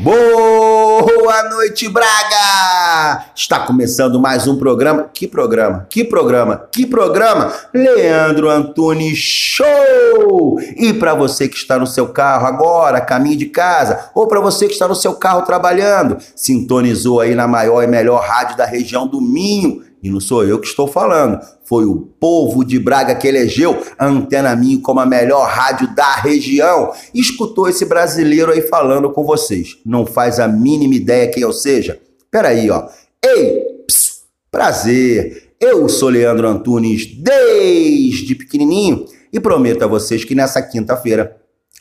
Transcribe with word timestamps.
Boa 0.00 1.42
noite, 1.50 1.88
Braga! 1.88 3.24
Está 3.34 3.66
começando 3.66 4.20
mais 4.20 4.46
um 4.46 4.56
programa. 4.56 5.10
Que 5.12 5.26
programa? 5.26 5.88
Que 5.90 6.04
programa? 6.04 6.68
Que 6.70 6.86
programa? 6.86 7.52
Leandro 7.74 8.48
Antunes 8.48 9.18
Show! 9.18 10.60
E 10.76 10.92
para 10.92 11.14
você 11.14 11.48
que 11.48 11.56
está 11.56 11.80
no 11.80 11.86
seu 11.86 12.06
carro 12.10 12.46
agora, 12.46 13.00
caminho 13.00 13.36
de 13.36 13.46
casa, 13.46 14.10
ou 14.14 14.28
para 14.28 14.38
você 14.38 14.68
que 14.68 14.72
está 14.72 14.86
no 14.86 14.94
seu 14.94 15.14
carro 15.14 15.42
trabalhando, 15.42 16.18
sintonizou 16.36 17.20
aí 17.20 17.34
na 17.34 17.48
maior 17.48 17.82
e 17.82 17.88
melhor 17.88 18.22
rádio 18.22 18.56
da 18.56 18.64
região 18.64 19.04
do 19.04 19.20
Minho 19.20 19.87
e 20.02 20.10
não 20.10 20.20
sou 20.20 20.44
eu 20.44 20.60
que 20.60 20.66
estou 20.66 20.86
falando, 20.86 21.40
foi 21.64 21.84
o 21.84 21.96
povo 21.96 22.64
de 22.64 22.78
Braga 22.78 23.14
que 23.14 23.26
elegeu 23.26 23.82
a 23.98 24.06
Antena 24.06 24.54
Minho 24.54 24.80
como 24.80 25.00
a 25.00 25.06
melhor 25.06 25.48
rádio 25.48 25.92
da 25.94 26.14
região. 26.16 26.92
Escutou 27.12 27.68
esse 27.68 27.84
brasileiro 27.84 28.52
aí 28.52 28.62
falando 28.62 29.10
com 29.10 29.24
vocês. 29.24 29.76
Não 29.84 30.06
faz 30.06 30.38
a 30.38 30.46
mínima 30.46 30.94
ideia 30.94 31.30
quem 31.30 31.42
eu 31.42 31.52
seja? 31.52 32.00
Peraí, 32.30 32.70
ó. 32.70 32.86
Ei, 33.24 33.62
psiu, 33.86 34.14
prazer. 34.50 35.54
Eu 35.60 35.88
sou 35.88 36.08
Leandro 36.08 36.46
Antunes 36.46 37.06
desde 37.20 38.36
pequenininho 38.36 39.04
e 39.32 39.40
prometo 39.40 39.82
a 39.82 39.88
vocês 39.88 40.24
que 40.24 40.34
nessa 40.34 40.62
quinta-feira 40.62 41.36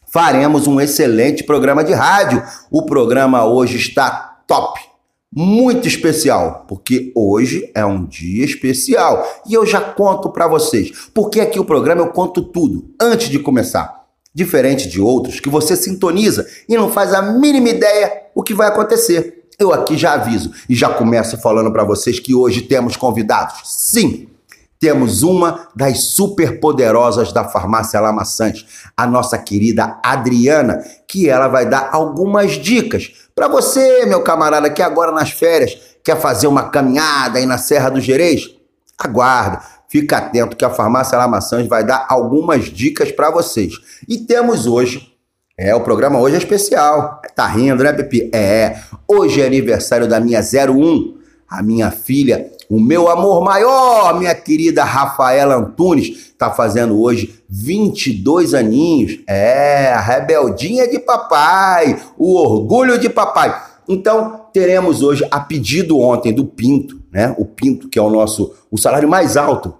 faremos 0.07 0.65
um 0.65 0.81
excelente 0.81 1.43
programa 1.43 1.83
de 1.83 1.93
rádio. 1.93 2.41
O 2.71 2.83
programa 2.83 3.45
hoje 3.45 3.77
está 3.77 4.41
top 4.47 4.96
muito 5.33 5.87
especial, 5.87 6.65
porque 6.67 7.11
hoje 7.15 7.69
é 7.75 7.85
um 7.85 8.05
dia 8.05 8.45
especial 8.45 9.25
e 9.47 9.53
eu 9.53 9.65
já 9.65 9.81
conto 9.81 10.29
para 10.29 10.47
vocês, 10.47 10.91
porque 11.13 11.39
aqui 11.39 11.59
o 11.59 11.65
programa 11.65 12.01
eu 12.01 12.07
conto 12.07 12.41
tudo 12.41 12.89
antes 13.01 13.29
de 13.29 13.39
começar. 13.39 14.05
Diferente 14.33 14.87
de 14.87 15.01
outros 15.01 15.39
que 15.39 15.49
você 15.49 15.75
sintoniza 15.75 16.47
e 16.69 16.75
não 16.75 16.91
faz 16.91 17.13
a 17.13 17.21
mínima 17.21 17.69
ideia 17.69 18.27
o 18.35 18.43
que 18.43 18.53
vai 18.53 18.67
acontecer. 18.67 19.45
Eu 19.59 19.73
aqui 19.73 19.97
já 19.97 20.13
aviso 20.13 20.51
e 20.69 20.75
já 20.75 20.89
começo 20.89 21.37
falando 21.37 21.71
para 21.71 21.83
vocês 21.83 22.19
que 22.19 22.35
hoje 22.35 22.61
temos 22.61 22.95
convidados. 22.95 23.61
Sim, 23.63 24.27
temos 24.79 25.23
uma 25.23 25.67
das 25.75 25.99
superpoderosas 26.03 27.31
da 27.31 27.43
farmácia 27.43 27.99
Lamaçante, 27.99 28.67
a 28.95 29.07
nossa 29.07 29.37
querida 29.37 29.99
Adriana, 30.03 30.83
que 31.07 31.29
ela 31.29 31.47
vai 31.47 31.65
dar 31.65 31.89
algumas 31.91 32.53
dicas 32.53 33.11
para 33.35 33.47
você, 33.47 34.05
meu 34.05 34.21
camarada, 34.21 34.69
que 34.69 34.81
agora 34.81 35.11
nas 35.11 35.31
férias 35.31 35.77
quer 36.03 36.19
fazer 36.19 36.47
uma 36.47 36.69
caminhada 36.69 37.39
aí 37.39 37.45
na 37.45 37.57
Serra 37.57 37.89
do 37.89 37.99
Gerês. 37.99 38.55
Aguarda, 38.97 39.61
fica 39.89 40.17
atento 40.17 40.55
que 40.55 40.65
a 40.65 40.69
farmácia 40.69 41.17
Lamaçãs 41.17 41.67
vai 41.67 41.83
dar 41.83 42.05
algumas 42.09 42.65
dicas 42.65 43.11
para 43.11 43.29
vocês. 43.29 43.73
E 44.07 44.17
temos 44.17 44.65
hoje 44.65 45.17
é, 45.59 45.73
o 45.73 45.81
programa 45.81 46.19
hoje 46.19 46.35
é 46.35 46.37
especial. 46.37 47.19
Tá 47.35 47.47
rindo, 47.47 47.83
né, 47.83 47.91
Pepe? 47.91 48.29
É, 48.31 48.79
hoje 49.07 49.41
é 49.41 49.45
aniversário 49.47 50.07
da 50.07 50.19
minha 50.19 50.39
01, 50.39 51.17
a 51.49 51.63
minha 51.63 51.89
filha 51.89 52.51
o 52.69 52.79
meu 52.79 53.07
amor 53.07 53.43
maior, 53.43 54.17
minha 54.17 54.35
querida 54.35 54.83
Rafaela 54.83 55.55
Antunes, 55.55 56.07
está 56.07 56.51
fazendo 56.51 57.01
hoje 57.01 57.41
22 57.49 58.53
aninhos. 58.53 59.19
É, 59.27 59.93
a 59.93 60.01
rebeldinha 60.01 60.87
de 60.87 60.99
papai, 60.99 61.99
o 62.17 62.35
orgulho 62.35 62.99
de 62.99 63.09
papai. 63.09 63.55
Então, 63.87 64.47
teremos 64.51 65.01
hoje, 65.01 65.25
a 65.31 65.39
pedido 65.39 65.97
ontem 65.97 66.33
do 66.33 66.45
Pinto, 66.45 66.99
né? 67.11 67.33
O 67.37 67.45
Pinto, 67.45 67.87
que 67.87 67.97
é 67.97 68.01
o 68.01 68.09
nosso, 68.09 68.53
o 68.69 68.77
salário 68.77 69.07
mais 69.07 69.37
alto 69.37 69.73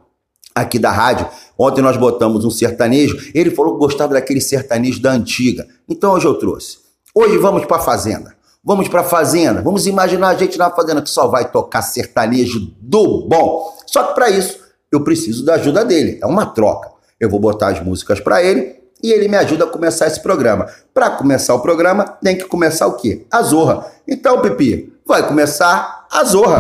aqui 0.56 0.80
da 0.80 0.92
rádio. 0.92 1.28
Ontem 1.58 1.82
nós 1.82 1.98
botamos 1.98 2.46
um 2.46 2.50
sertanejo. 2.50 3.18
Ele 3.34 3.52
falou 3.52 3.74
que 3.74 3.80
gostava 3.80 4.14
daquele 4.14 4.42
sertanejo 4.42 5.02
da 5.02 5.12
antiga. 5.12 5.68
Então 5.90 6.14
hoje 6.14 6.26
eu 6.26 6.36
trouxe. 6.36 6.78
Hoje 7.14 7.38
vamos 7.38 7.66
para 7.66 7.78
a 7.78 7.82
fazenda. 7.82 8.37
Vamos 8.68 8.90
para 8.90 9.00
a 9.00 9.06
fazenda. 9.06 9.62
Vamos 9.62 9.88
imaginar 9.88 10.28
a 10.28 10.36
gente 10.36 10.58
na 10.58 10.70
fazenda 10.70 11.02
que 11.02 11.10
só 11.10 11.30
vai 11.30 11.50
tocar 11.50 11.82
sertanejo 11.82 12.74
do 12.82 13.26
bom. 13.26 13.74
Só 13.86 14.04
que 14.04 14.14
para 14.14 14.30
isso 14.30 14.60
eu 14.92 15.06
preciso 15.06 15.46
da 15.46 15.54
ajuda 15.54 15.86
dele. 15.86 16.20
É 16.22 16.26
uma 16.26 16.46
troca. 16.48 16.90
Eu 17.18 17.30
vou 17.30 17.40
botar 17.40 17.70
as 17.70 17.82
músicas 17.82 18.20
para 18.20 18.44
ele 18.44 18.76
e 19.02 19.10
ele 19.10 19.30
me 19.30 19.38
ajuda 19.38 19.64
a 19.64 19.68
começar 19.68 20.08
esse 20.08 20.22
programa. 20.22 20.68
Para 20.94 21.12
começar 21.12 21.56
o 21.56 21.62
programa, 21.62 22.04
tem 22.22 22.38
que 22.38 22.44
começar 22.44 22.88
o 22.88 22.98
quê? 22.98 23.26
A 23.32 23.42
zorra. 23.42 23.90
Então, 24.06 24.42
Pipi, 24.42 24.94
vai 25.06 25.26
começar 25.26 26.06
a 26.12 26.26
zorra. 26.26 26.60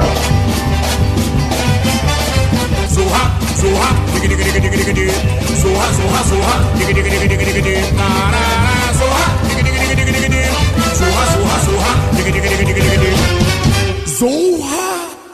Zorra, 2.87 3.37
zorra, 3.59 3.91
zorra, 5.59 5.91
zorra, 5.91 6.23
zorra, 6.23 6.57
Zorra! 8.97 9.46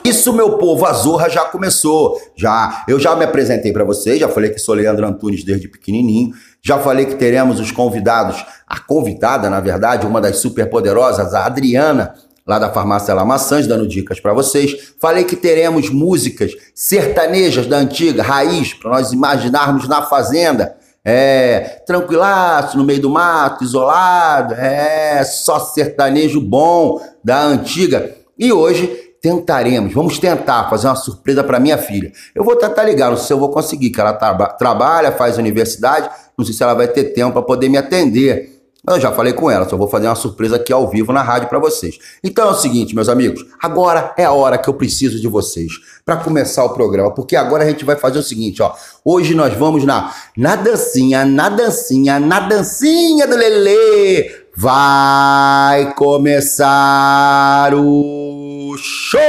Isso, 0.04 0.32
meu 0.32 0.58
povo, 0.58 0.84
a 0.84 0.92
Zorra 0.92 1.28
já 1.30 1.46
começou. 1.46 2.20
Já, 2.36 2.84
eu 2.86 3.00
já 3.00 3.16
me 3.16 3.24
apresentei 3.24 3.72
para 3.72 3.84
vocês, 3.84 4.20
já 4.20 4.28
falei 4.28 4.50
que 4.50 4.58
sou 4.58 4.74
Leandro 4.74 5.06
Antunes 5.06 5.42
desde 5.42 5.66
pequenininho. 5.66 6.32
Já 6.62 6.78
falei 6.78 7.06
que 7.06 7.14
teremos 7.14 7.58
os 7.58 7.70
convidados, 7.70 8.44
a 8.66 8.78
convidada, 8.80 9.48
na 9.48 9.60
verdade, 9.60 10.06
uma 10.06 10.20
das 10.20 10.36
superpoderosas, 10.36 11.34
a 11.34 11.46
Adriana, 11.46 12.14
lá 12.46 12.58
da 12.58 12.70
farmácia 12.70 13.14
La 13.14 13.24
Maçãs, 13.24 13.66
dando 13.66 13.88
dicas 13.88 14.20
para 14.20 14.32
vocês. 14.34 14.94
Falei 15.00 15.24
que 15.24 15.36
teremos 15.36 15.88
músicas 15.90 16.52
sertanejas 16.74 17.66
da 17.66 17.78
antiga, 17.78 18.22
raiz, 18.22 18.74
para 18.74 18.90
nós 18.90 19.12
imaginarmos 19.12 19.88
na 19.88 20.02
fazenda. 20.02 20.76
É, 21.04 21.82
tranquilaço, 21.86 22.78
no 22.78 22.84
meio 22.84 23.02
do 23.02 23.10
mato, 23.10 23.62
isolado, 23.62 24.54
é, 24.54 25.22
só 25.22 25.60
sertanejo 25.60 26.40
bom 26.40 26.98
da 27.22 27.42
antiga. 27.42 28.16
E 28.38 28.50
hoje 28.50 28.86
tentaremos, 29.20 29.92
vamos 29.92 30.18
tentar 30.18 30.68
fazer 30.68 30.86
uma 30.86 30.96
surpresa 30.96 31.44
para 31.44 31.60
minha 31.60 31.76
filha. 31.78 32.10
Eu 32.34 32.42
vou 32.42 32.56
tentar 32.56 32.84
ligar, 32.84 33.10
não 33.10 33.16
sei 33.16 33.26
se 33.26 33.32
eu 33.32 33.38
vou 33.38 33.50
conseguir, 33.50 33.90
que 33.90 34.00
ela 34.00 34.12
traba, 34.14 34.46
trabalha, 34.48 35.12
faz 35.12 35.36
universidade, 35.38 36.08
não 36.36 36.44
sei 36.44 36.54
se 36.54 36.62
ela 36.62 36.74
vai 36.74 36.88
ter 36.88 37.04
tempo 37.04 37.32
para 37.32 37.42
poder 37.42 37.68
me 37.68 37.76
atender. 37.76 38.53
Eu 38.86 39.00
já 39.00 39.10
falei 39.10 39.32
com 39.32 39.50
ela, 39.50 39.66
só 39.66 39.78
vou 39.78 39.88
fazer 39.88 40.06
uma 40.06 40.14
surpresa 40.14 40.56
aqui 40.56 40.70
ao 40.70 40.86
vivo 40.90 41.10
na 41.10 41.22
rádio 41.22 41.48
para 41.48 41.58
vocês. 41.58 41.98
Então 42.22 42.48
é 42.48 42.50
o 42.50 42.54
seguinte, 42.54 42.94
meus 42.94 43.08
amigos, 43.08 43.42
agora 43.62 44.12
é 44.16 44.24
a 44.24 44.32
hora 44.32 44.58
que 44.58 44.68
eu 44.68 44.74
preciso 44.74 45.18
de 45.18 45.26
vocês 45.26 45.72
para 46.04 46.18
começar 46.18 46.62
o 46.64 46.74
programa, 46.74 47.10
porque 47.10 47.34
agora 47.34 47.64
a 47.64 47.66
gente 47.66 47.82
vai 47.82 47.96
fazer 47.96 48.18
o 48.18 48.22
seguinte, 48.22 48.62
ó. 48.62 48.74
Hoje 49.02 49.34
nós 49.34 49.54
vamos 49.54 49.84
na 49.84 50.12
na 50.36 50.54
dancinha, 50.54 51.24
na 51.24 51.48
dancinha, 51.48 52.20
na 52.20 52.40
dancinha 52.40 53.26
do 53.26 53.36
Lelê. 53.36 54.30
Vai 54.54 55.94
começar 55.94 57.72
o 57.74 58.76
show! 58.76 59.20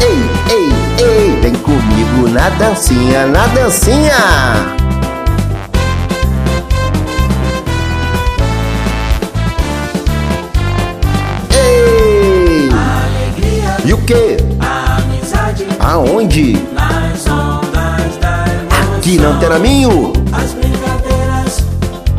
Ei, 0.00 0.54
ei, 0.54 1.04
ei, 1.04 1.40
vem 1.40 1.54
comigo 1.56 2.28
na 2.28 2.48
dancinha, 2.50 3.26
na 3.26 3.46
dancinha! 3.48 4.79
Aonde? 15.80 16.52
Nas 16.74 17.26
ondas 17.26 18.16
da 18.20 18.44
emoção. 18.46 18.96
Aqui 18.98 19.16
na 19.18 19.28
Antena 19.30 19.58
Minho. 19.58 20.12
As 20.30 20.52
brincadeiras, 20.52 21.64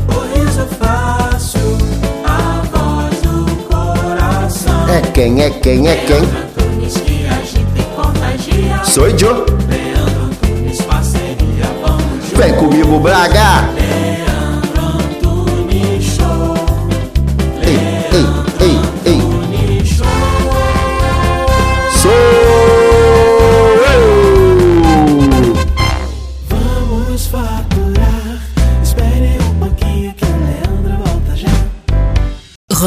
o 0.07 0.35
riso 0.35 0.65
fácil, 0.79 1.77
a 2.25 2.63
voz 2.71 3.21
do 3.21 3.55
coração. 3.67 4.89
É 4.89 5.01
quem, 5.13 5.41
é 5.43 5.49
quem, 5.51 5.87
é 5.87 5.95
quem? 5.95 6.17
Antunes 6.17 6.97
que 6.97 7.27
agita 7.27 7.77
e 7.77 7.83
contagia. 7.95 8.83
Sou 8.83 9.07
eu. 9.07 9.45
Leandro 9.69 10.23
Antunes, 10.25 10.81
parceria, 10.81 11.67
vamos 11.85 12.29
Vem 12.35 12.55
comigo, 12.55 12.99
Braga. 12.99 13.69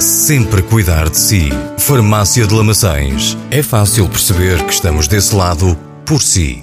sempre 0.00 0.62
cuidar 0.62 1.08
de 1.08 1.18
si. 1.18 1.50
Farmácia 1.78 2.46
de 2.46 2.54
Lamaçães. 2.54 3.36
É 3.50 3.62
fácil 3.62 4.08
perceber 4.08 4.64
que 4.64 4.72
estamos 4.72 5.08
desse 5.08 5.34
lado 5.34 5.76
por 6.06 6.22
si. 6.22 6.62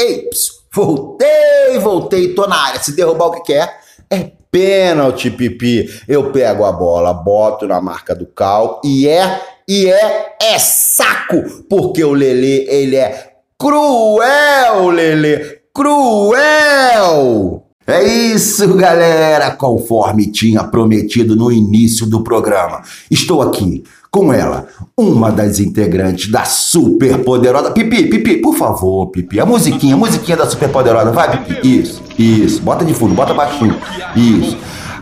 Ei, 0.00 0.28
voltei, 0.72 1.78
voltei, 1.80 2.34
tô 2.34 2.46
na 2.46 2.56
área. 2.56 2.80
Se 2.80 2.94
derrubar 2.94 3.26
o 3.26 3.30
que 3.32 3.52
quer, 3.52 3.80
é 4.10 4.30
pênalti, 4.50 5.30
pipi. 5.30 5.88
Eu 6.06 6.30
pego 6.30 6.64
a 6.64 6.72
bola, 6.72 7.12
boto 7.12 7.66
na 7.66 7.80
marca 7.80 8.14
do 8.14 8.26
cal 8.26 8.80
e 8.84 9.08
é, 9.08 9.40
e 9.66 9.90
é, 9.90 10.36
é 10.40 10.58
saco, 10.58 11.64
porque 11.68 12.04
o 12.04 12.12
Lelê, 12.12 12.64
ele 12.68 12.96
é 12.96 13.32
cruel, 13.58 14.88
Lelê, 14.90 15.60
cruel. 15.74 17.67
É 17.88 18.06
isso, 18.06 18.74
galera, 18.74 19.50
conforme 19.52 20.26
tinha 20.26 20.62
prometido 20.62 21.34
no 21.34 21.50
início 21.50 22.04
do 22.04 22.20
programa. 22.22 22.82
Estou 23.10 23.40
aqui 23.40 23.82
com 24.10 24.30
ela, 24.30 24.66
uma 24.94 25.32
das 25.32 25.58
integrantes 25.58 26.30
da 26.30 26.44
Super 26.44 27.24
Poderosa. 27.24 27.70
Pipi, 27.70 28.10
Pipi, 28.10 28.42
por 28.42 28.54
favor, 28.54 29.06
Pipi, 29.06 29.40
a 29.40 29.46
musiquinha, 29.46 29.94
a 29.94 29.96
musiquinha 29.96 30.36
da 30.36 30.46
Super 30.46 30.68
Poderosa. 30.68 31.12
Vai, 31.12 31.38
Pipi. 31.38 31.80
Isso, 31.80 32.02
isso. 32.18 32.60
Bota 32.60 32.84
de 32.84 32.92
fundo, 32.92 33.14
bota 33.14 33.32
baixinho. 33.32 33.78
Isso. 34.14 34.58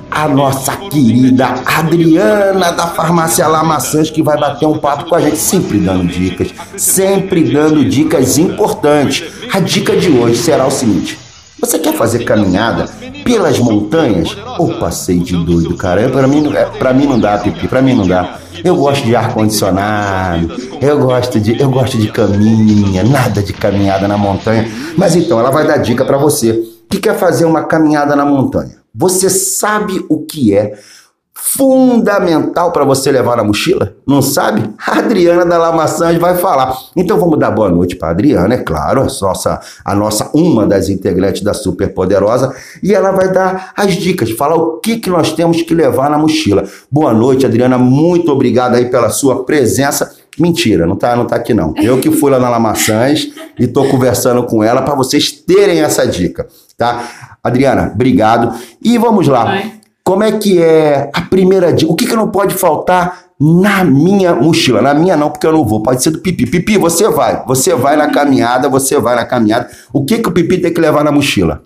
A 0.09 0.29
nossa 0.29 0.77
querida 0.77 1.57
Adriana 1.67 2.71
da 2.71 2.87
Farmácia 2.87 3.49
Lamaçãs 3.49 4.11
que 4.11 4.23
vai 4.23 4.39
bater 4.39 4.65
um 4.65 4.79
papo 4.79 5.09
com 5.09 5.17
a 5.17 5.21
gente, 5.21 5.39
sempre 5.39 5.79
dando 5.81 6.07
dicas, 6.07 6.55
sempre 6.77 7.43
dando 7.43 7.85
dicas 7.85 8.39
importantes. 8.39 9.25
A 9.53 9.59
dica 9.59 9.97
de 9.97 10.09
hoje 10.09 10.37
será 10.37 10.65
o 10.65 10.71
seguinte: 10.71 11.26
você 11.59 11.79
quer 11.79 11.95
fazer 11.95 12.25
caminhada 12.25 12.87
pelas 13.25 13.59
montanhas? 13.59 14.37
Ou 14.59 14.79
passeio 14.79 15.23
de 15.23 15.37
doido, 15.45 15.77
cara? 15.77 16.09
Para 16.09 16.27
mim, 16.27 16.45
pra 16.79 16.93
mim 16.93 17.07
não 17.07 17.19
dá, 17.19 17.39
Pipi, 17.39 17.67
pra 17.67 17.81
mim 17.81 17.95
não 17.95 18.07
dá. 18.07 18.39
Eu 18.63 18.77
gosto 18.77 19.05
de 19.05 19.15
ar 19.17 19.33
condicionado, 19.33 20.55
eu 20.81 20.99
gosto 20.99 21.41
de, 21.41 21.61
eu 21.61 21.71
gosto 21.71 21.99
de 21.99 22.11
caminha, 22.11 23.03
nada 23.03 23.43
de 23.43 23.53
caminhada 23.53 24.07
na 24.07 24.19
montanha. 24.19 24.71
Mas 24.97 25.17
então, 25.17 25.39
ela 25.39 25.51
vai 25.51 25.67
dar 25.67 25.79
dica 25.79 26.05
para 26.05 26.19
você 26.19 26.63
que 26.89 26.99
quer 26.99 27.17
fazer 27.19 27.45
uma 27.45 27.65
caminhada 27.65 28.15
na 28.15 28.25
montanha. 28.25 28.77
Você 28.95 29.29
sabe 29.29 30.05
o 30.09 30.25
que 30.25 30.55
é 30.55 30.73
fundamental 31.39 32.73
para 32.73 32.83
você 32.85 33.13
levar 33.13 33.37
na 33.37 33.45
mochila? 33.45 33.95
Não 34.07 34.23
sabe? 34.23 34.69
A 34.87 34.99
Adriana 34.99 35.45
da 35.45 35.59
Lamaçãs 35.59 36.17
vai 36.17 36.37
falar. 36.39 36.75
Então 36.97 37.19
vamos 37.19 37.39
dar 37.39 37.51
boa 37.51 37.69
noite 37.69 37.95
para 37.95 38.09
a 38.09 38.11
Adriana, 38.13 38.55
é 38.55 38.59
claro, 38.59 39.03
a 39.03 39.07
nossa, 39.21 39.61
a 39.85 39.95
nossa 39.95 40.31
uma 40.33 40.67
das 40.67 40.89
integrantes 40.89 41.43
da 41.43 41.53
Super 41.53 41.93
Poderosa, 41.93 42.55
e 42.83 42.95
ela 42.95 43.11
vai 43.11 43.31
dar 43.31 43.73
as 43.77 43.95
dicas, 43.95 44.31
falar 44.31 44.57
o 44.57 44.79
que, 44.79 44.97
que 44.97 45.11
nós 45.11 45.33
temos 45.33 45.61
que 45.61 45.75
levar 45.75 46.11
na 46.11 46.17
mochila. 46.17 46.65
Boa 46.91 47.13
noite, 47.13 47.45
Adriana, 47.45 47.77
muito 47.77 48.33
obrigado 48.33 48.75
aí 48.75 48.87
pela 48.91 49.11
sua 49.11 49.45
presença. 49.45 50.11
Mentira, 50.39 50.87
não 50.87 50.97
tá, 50.97 51.15
não 51.15 51.27
tá 51.27 51.37
aqui 51.37 51.53
não. 51.53 51.75
Eu 51.77 52.01
que 52.01 52.11
fui 52.11 52.31
lá 52.31 52.39
na 52.39 52.49
Lamaçãs 52.49 53.29
e 53.59 53.67
tô 53.67 53.85
conversando 53.89 54.43
com 54.45 54.65
ela 54.65 54.83
para 54.83 54.95
vocês 54.95 55.31
terem 55.31 55.81
essa 55.81 56.07
dica, 56.07 56.47
tá? 56.77 57.37
Adriana, 57.43 57.93
obrigado. 57.95 58.55
E 58.83 58.99
vamos 58.99 59.29
lá. 59.29 59.45
Vai. 59.45 59.86
Como 60.07 60.23
é 60.23 60.39
que 60.39 60.63
é 60.63 61.11
a 61.13 61.21
primeira 61.23 61.73
dica? 61.73 61.91
O 61.91 61.97
que, 61.97 62.07
que 62.07 62.15
não 62.15 62.31
pode 62.31 62.55
faltar 62.55 63.25
na 63.41 63.83
minha 63.83 64.37
mochila? 64.37 64.81
Na 64.81 64.95
minha 64.95 65.17
não, 65.17 65.31
porque 65.31 65.45
eu 65.45 65.53
não 65.53 65.65
vou. 65.65 65.83
Pode 65.83 66.01
ser 66.01 66.11
do 66.13 66.21
Pipi. 66.21 66.47
Pipi, 66.47 66.79
você 66.79 67.09
vai. 67.11 67.45
Você 67.45 67.75
vai 67.75 67.97
na 67.97 68.09
caminhada, 68.09 68.69
você 68.69 69.01
vai 69.01 69.17
na 69.17 69.25
caminhada. 69.25 69.69
O 69.93 70.05
que, 70.05 70.19
que 70.19 70.29
o 70.29 70.33
Pipi 70.33 70.59
tem 70.59 70.73
que 70.73 70.81
levar 70.81 71.03
na 71.03 71.11
mochila? 71.11 71.65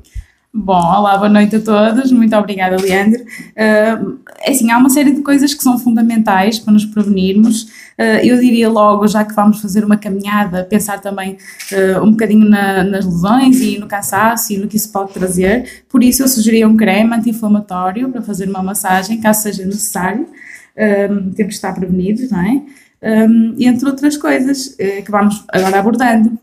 Bom, 0.55 0.73
olá, 0.73 1.19
boa 1.19 1.29
noite 1.29 1.57
a 1.57 1.61
todos. 1.61 2.11
Muito 2.13 2.35
obrigada, 2.35 2.81
Leandro. 2.81 3.21
Uh, 3.21 4.19
assim, 4.49 4.71
há 4.71 4.79
uma 4.79 4.89
série 4.89 5.13
de 5.13 5.21
coisas 5.21 5.53
que 5.53 5.63
são 5.63 5.79
fundamentais 5.79 6.59
para 6.59 6.73
nos 6.73 6.87
prevenirmos. 6.87 7.67
Uh, 8.01 8.25
eu 8.25 8.41
diria 8.41 8.71
logo, 8.71 9.07
já 9.07 9.23
que 9.25 9.35
vamos 9.35 9.61
fazer 9.61 9.85
uma 9.85 9.99
caminhada, 9.99 10.65
pensar 10.65 11.03
também 11.03 11.37
uh, 11.71 12.03
um 12.03 12.13
bocadinho 12.13 12.49
na, 12.49 12.83
nas 12.83 13.05
lesões 13.05 13.61
e 13.61 13.79
no 13.79 13.87
cansaço 13.87 14.55
e 14.55 14.57
no 14.57 14.67
que 14.67 14.79
isso 14.79 14.91
pode 14.91 15.13
trazer. 15.13 15.85
Por 15.87 16.03
isso, 16.03 16.23
eu 16.23 16.29
sugeria 16.29 16.67
um 16.67 16.77
creme 16.77 17.15
anti-inflamatório 17.15 18.09
para 18.09 18.23
fazer 18.23 18.49
uma 18.49 18.63
massagem, 18.63 19.21
caso 19.21 19.43
seja 19.43 19.67
necessário. 19.67 20.27
temos 20.75 21.35
que 21.35 21.45
estar 21.49 21.75
prevenidos, 21.75 22.31
não 22.31 22.41
é? 22.41 22.63
Um, 23.03 23.55
entre 23.59 23.87
outras 23.87 24.17
coisas 24.17 24.77
que 24.77 25.11
vamos 25.11 25.45
agora 25.53 25.79
abordando 25.79 26.39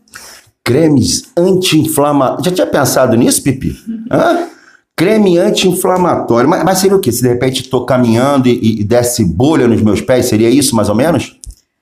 cremes 0.68 1.22
anti-inflamatórios. 1.34 2.44
Já 2.44 2.52
tinha 2.52 2.66
pensado 2.66 3.16
nisso, 3.16 3.42
Pipi? 3.42 3.74
Hã? 4.10 4.48
Creme 4.94 5.38
anti-inflamatório. 5.38 6.46
Mas, 6.46 6.62
mas, 6.62 6.78
seria 6.78 6.94
o 6.94 7.00
quê? 7.00 7.10
Se 7.10 7.22
de 7.22 7.28
repente 7.28 7.62
estou 7.62 7.86
caminhando 7.86 8.48
e, 8.48 8.80
e 8.80 8.84
desce 8.84 9.24
bolha 9.24 9.66
nos 9.66 9.80
meus 9.80 10.02
pés, 10.02 10.26
seria 10.26 10.50
isso 10.50 10.76
mais 10.76 10.90
ou 10.90 10.94
menos? 10.94 11.37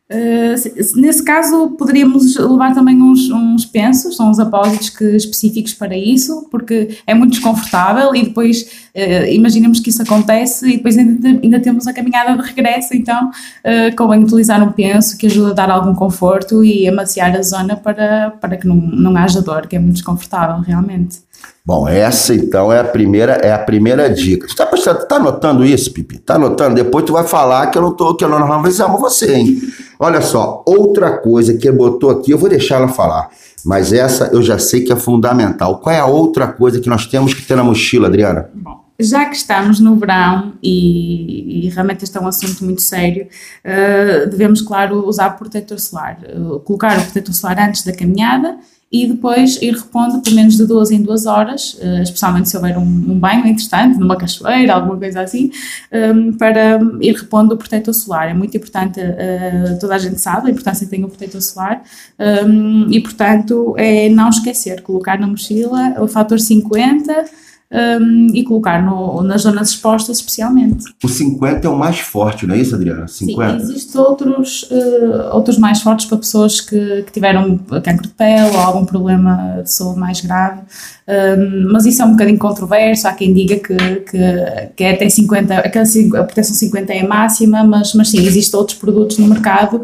Uh, 0.08 1.00
nesse 1.00 1.20
caso, 1.24 1.70
poderíamos 1.70 2.36
levar 2.36 2.72
também 2.72 3.02
uns, 3.02 3.28
uns 3.28 3.64
pensos, 3.64 4.16
são 4.16 4.30
uns 4.30 4.38
apósitos 4.38 4.88
que, 4.88 5.04
específicos 5.16 5.74
para 5.74 5.96
isso, 5.98 6.46
porque 6.48 6.96
é 7.04 7.12
muito 7.12 7.32
desconfortável 7.32 8.14
e 8.14 8.22
depois 8.22 8.88
uh, 8.94 9.26
imaginemos 9.28 9.80
que 9.80 9.90
isso 9.90 10.00
acontece 10.00 10.68
e 10.68 10.76
depois 10.76 10.96
ainda, 10.96 11.28
ainda 11.28 11.58
temos 11.58 11.88
a 11.88 11.92
caminhada 11.92 12.40
de 12.40 12.48
regresso, 12.48 12.94
então 12.94 13.30
uh, 13.30 13.96
convém 13.96 14.22
utilizar 14.22 14.62
um 14.62 14.70
penso 14.70 15.18
que 15.18 15.26
ajuda 15.26 15.50
a 15.50 15.54
dar 15.54 15.70
algum 15.72 15.92
conforto 15.92 16.62
e 16.62 16.86
amaciar 16.86 17.34
a 17.34 17.42
zona 17.42 17.74
para, 17.74 18.30
para 18.40 18.56
que 18.56 18.66
não, 18.68 18.76
não 18.76 19.16
haja 19.16 19.42
dor, 19.42 19.66
que 19.66 19.74
é 19.74 19.78
muito 19.80 19.94
desconfortável 19.94 20.60
realmente. 20.60 21.26
Bom, 21.64 21.88
essa 21.88 22.32
então 22.32 22.72
é 22.72 22.78
a 22.78 22.84
primeira, 22.84 23.32
é 23.32 23.52
a 23.52 23.58
primeira 23.58 24.08
dica. 24.08 24.46
Tu 24.46 24.54
tá, 24.54 24.66
tá 24.94 25.16
anotando 25.16 25.64
isso, 25.64 25.92
Pipi? 25.92 26.18
Tá 26.18 26.36
anotando? 26.36 26.76
Depois 26.76 27.04
tu 27.04 27.14
vai 27.14 27.26
falar 27.26 27.66
que 27.66 27.76
eu 27.76 27.82
não 27.82 27.92
tô, 27.92 28.14
que 28.14 28.24
eu 28.24 28.28
não 28.28 28.52
avisamos 28.52 29.00
você, 29.00 29.34
hein? 29.34 29.60
Olha 29.98 30.20
só, 30.20 30.62
outra 30.66 31.18
coisa 31.18 31.56
que 31.56 31.70
botou 31.70 32.10
aqui, 32.10 32.30
eu 32.30 32.38
vou 32.38 32.48
deixar 32.48 32.76
ela 32.76 32.88
falar, 32.88 33.30
mas 33.64 33.92
essa 33.92 34.26
eu 34.32 34.42
já 34.42 34.58
sei 34.58 34.82
que 34.82 34.92
é 34.92 34.96
fundamental. 34.96 35.78
Qual 35.80 35.94
é 35.94 35.98
a 35.98 36.06
outra 36.06 36.46
coisa 36.48 36.80
que 36.80 36.88
nós 36.88 37.06
temos 37.06 37.32
que 37.32 37.42
ter 37.42 37.56
na 37.56 37.64
mochila, 37.64 38.08
Adriana? 38.08 38.50
Bom, 38.54 38.84
já 38.98 39.26
que 39.26 39.36
estamos 39.36 39.78
no 39.80 39.96
verão 39.96 40.54
e, 40.62 41.66
e, 41.66 41.68
realmente 41.70 42.04
este 42.04 42.16
é 42.16 42.20
um 42.20 42.26
assunto 42.26 42.64
muito 42.64 42.80
sério, 42.80 43.26
uh, 43.64 44.30
devemos, 44.30 44.62
claro, 44.62 45.06
usar 45.06 45.30
protetor 45.30 45.78
solar. 45.78 46.18
Uh, 46.22 46.60
colocar 46.60 46.98
o 46.98 47.02
protetor 47.02 47.34
solar 47.34 47.58
antes 47.58 47.84
da 47.84 47.92
caminhada 47.92 48.58
e 48.90 49.06
depois 49.06 49.60
ir 49.60 49.74
repondo 49.74 50.20
pelo 50.22 50.36
menos 50.36 50.56
de 50.56 50.64
duas 50.64 50.90
em 50.92 51.02
duas 51.02 51.26
horas, 51.26 51.74
uh, 51.74 52.02
especialmente 52.02 52.48
se 52.48 52.56
houver 52.56 52.78
um, 52.78 52.82
um, 52.82 53.18
banho 53.18 53.40
interessante, 53.46 53.98
numa 53.98 54.16
cachoeira, 54.16 54.74
alguma 54.74 54.96
coisa 54.96 55.22
assim, 55.22 55.50
ehm, 55.90 56.32
para 56.32 56.78
ir 57.00 57.14
repondo 57.14 57.54
o 57.54 57.56
protetor 57.56 57.92
solar. 57.92 58.28
É 58.28 58.34
muito 58.34 58.56
importante, 58.56 59.00
uh, 59.00 59.78
toda 59.80 59.96
a 59.96 59.98
gente 59.98 60.20
sabe 60.20 60.48
a 60.48 60.50
importância 60.50 60.86
que 60.86 60.90
tem 60.90 61.04
o 61.04 61.08
protetor 61.08 61.42
solar 61.42 61.82
ehm, 62.18 62.86
e, 62.90 63.00
portanto, 63.00 63.74
é 63.76 64.08
não 64.08 64.28
esquecer, 64.28 64.82
colocar 64.82 65.18
na 65.18 65.26
mochila 65.26 65.96
o 66.00 66.06
fator 66.06 66.38
50 66.38 67.45
um, 67.70 68.28
e 68.34 68.44
colocar 68.44 68.82
no, 68.82 69.22
nas 69.22 69.42
zonas 69.42 69.70
expostas 69.70 70.18
especialmente. 70.18 70.84
O 71.02 71.08
50 71.08 71.66
é 71.66 71.70
o 71.70 71.76
mais 71.76 71.98
forte, 71.98 72.46
não 72.46 72.54
é 72.54 72.58
isso, 72.58 72.74
Adriana? 72.74 73.08
50? 73.08 73.58
Sim, 73.58 73.72
existem 73.72 74.00
outros, 74.00 74.62
uh, 74.70 75.34
outros 75.34 75.58
mais 75.58 75.82
fortes 75.82 76.06
para 76.06 76.18
pessoas 76.18 76.60
que, 76.60 77.02
que 77.02 77.12
tiveram 77.12 77.58
cancro 77.82 78.06
de 78.06 78.14
pele 78.14 78.54
ou 78.54 78.60
algum 78.60 78.84
problema 78.84 79.62
de 79.62 79.70
saúde 79.70 79.98
mais 79.98 80.20
grave, 80.20 80.60
um, 81.08 81.72
mas 81.72 81.86
isso 81.86 82.02
é 82.02 82.04
um 82.04 82.12
bocadinho 82.12 82.38
controverso, 82.38 83.08
há 83.08 83.12
quem 83.12 83.34
diga 83.34 83.56
que, 83.56 83.76
que, 83.76 84.70
que 84.76 84.84
é 84.84 84.92
até 84.92 85.08
50, 85.08 85.68
que 85.68 85.78
a 86.16 86.24
proteção 86.24 86.54
50 86.54 86.92
é 86.92 87.00
a 87.00 87.08
máxima, 87.08 87.64
mas, 87.64 87.94
mas 87.94 88.10
sim, 88.10 88.24
existem 88.24 88.58
outros 88.58 88.78
produtos 88.78 89.18
no 89.18 89.26
mercado 89.26 89.82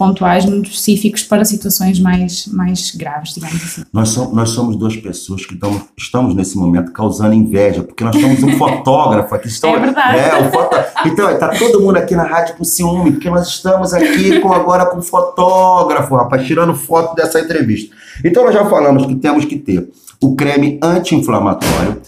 pontuais, 0.00 0.46
muito 0.46 0.70
específicos 0.70 1.22
para 1.22 1.44
situações 1.44 2.00
mais, 2.00 2.46
mais 2.46 2.90
graves, 2.92 3.34
digamos 3.34 3.62
assim. 3.62 3.82
Nós, 3.92 4.08
somos, 4.08 4.32
nós 4.32 4.48
somos 4.48 4.76
duas 4.76 4.96
pessoas 4.96 5.44
que 5.44 5.52
estamos, 5.52 5.82
estamos 5.94 6.34
nesse 6.34 6.56
momento 6.56 6.90
causando 6.90 7.34
inveja, 7.34 7.82
porque 7.82 8.02
nós 8.02 8.16
temos 8.16 8.42
um 8.42 8.52
fotógrafo 8.56 9.34
aqui. 9.34 9.48
Estão, 9.48 9.76
é 9.76 9.78
verdade. 9.78 10.18
É, 10.18 10.36
o 10.36 10.50
foto, 10.50 10.76
então, 11.04 11.30
está 11.30 11.48
todo 11.50 11.82
mundo 11.82 11.98
aqui 11.98 12.16
na 12.16 12.22
rádio 12.22 12.56
com 12.56 12.64
ciúme, 12.64 13.12
porque 13.12 13.28
nós 13.28 13.46
estamos 13.46 13.92
aqui 13.92 14.40
com, 14.40 14.50
agora 14.54 14.86
com 14.86 15.02
fotógrafo, 15.02 16.16
rapaz, 16.16 16.46
tirando 16.46 16.74
foto 16.74 17.14
dessa 17.14 17.38
entrevista. 17.38 17.94
Então, 18.24 18.42
nós 18.42 18.54
já 18.54 18.64
falamos 18.64 19.04
que 19.04 19.14
temos 19.16 19.44
que 19.44 19.58
ter 19.58 19.86
o 20.18 20.34
creme 20.34 20.80
anti-inflamatório, 20.82 22.00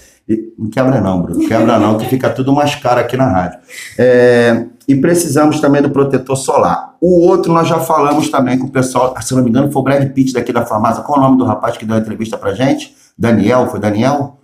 não 0.58 0.70
quebra 0.70 0.98
não, 0.98 1.20
Bruno. 1.20 1.46
Quebra 1.46 1.78
não, 1.78 1.98
que 1.98 2.06
fica 2.06 2.30
tudo 2.30 2.54
mais 2.54 2.74
caro 2.74 3.00
aqui 3.00 3.18
na 3.18 3.28
rádio. 3.28 3.58
É, 3.98 4.64
E 4.88 4.94
precisamos 4.96 5.60
também 5.60 5.80
do 5.82 5.90
protetor 5.90 6.36
solar. 6.36 6.94
O 7.00 7.26
outro 7.26 7.52
nós 7.52 7.68
já 7.68 7.78
falamos 7.78 8.28
também 8.30 8.58
com 8.58 8.66
o 8.66 8.70
pessoal, 8.70 9.14
se 9.20 9.34
não 9.34 9.42
me 9.42 9.50
engano, 9.50 9.70
foi 9.70 9.80
o 9.80 9.84
Brad 9.84 10.08
Pitt 10.12 10.32
daqui 10.32 10.52
da 10.52 10.64
farmácia. 10.66 11.02
Qual 11.02 11.16
é 11.16 11.20
o 11.20 11.24
nome 11.24 11.38
do 11.38 11.44
rapaz 11.44 11.76
que 11.76 11.84
deu 11.84 11.96
a 11.96 11.98
entrevista 12.00 12.36
pra 12.36 12.54
gente? 12.54 12.94
Daniel, 13.16 13.68
foi 13.68 13.78
Daniel? 13.80 14.38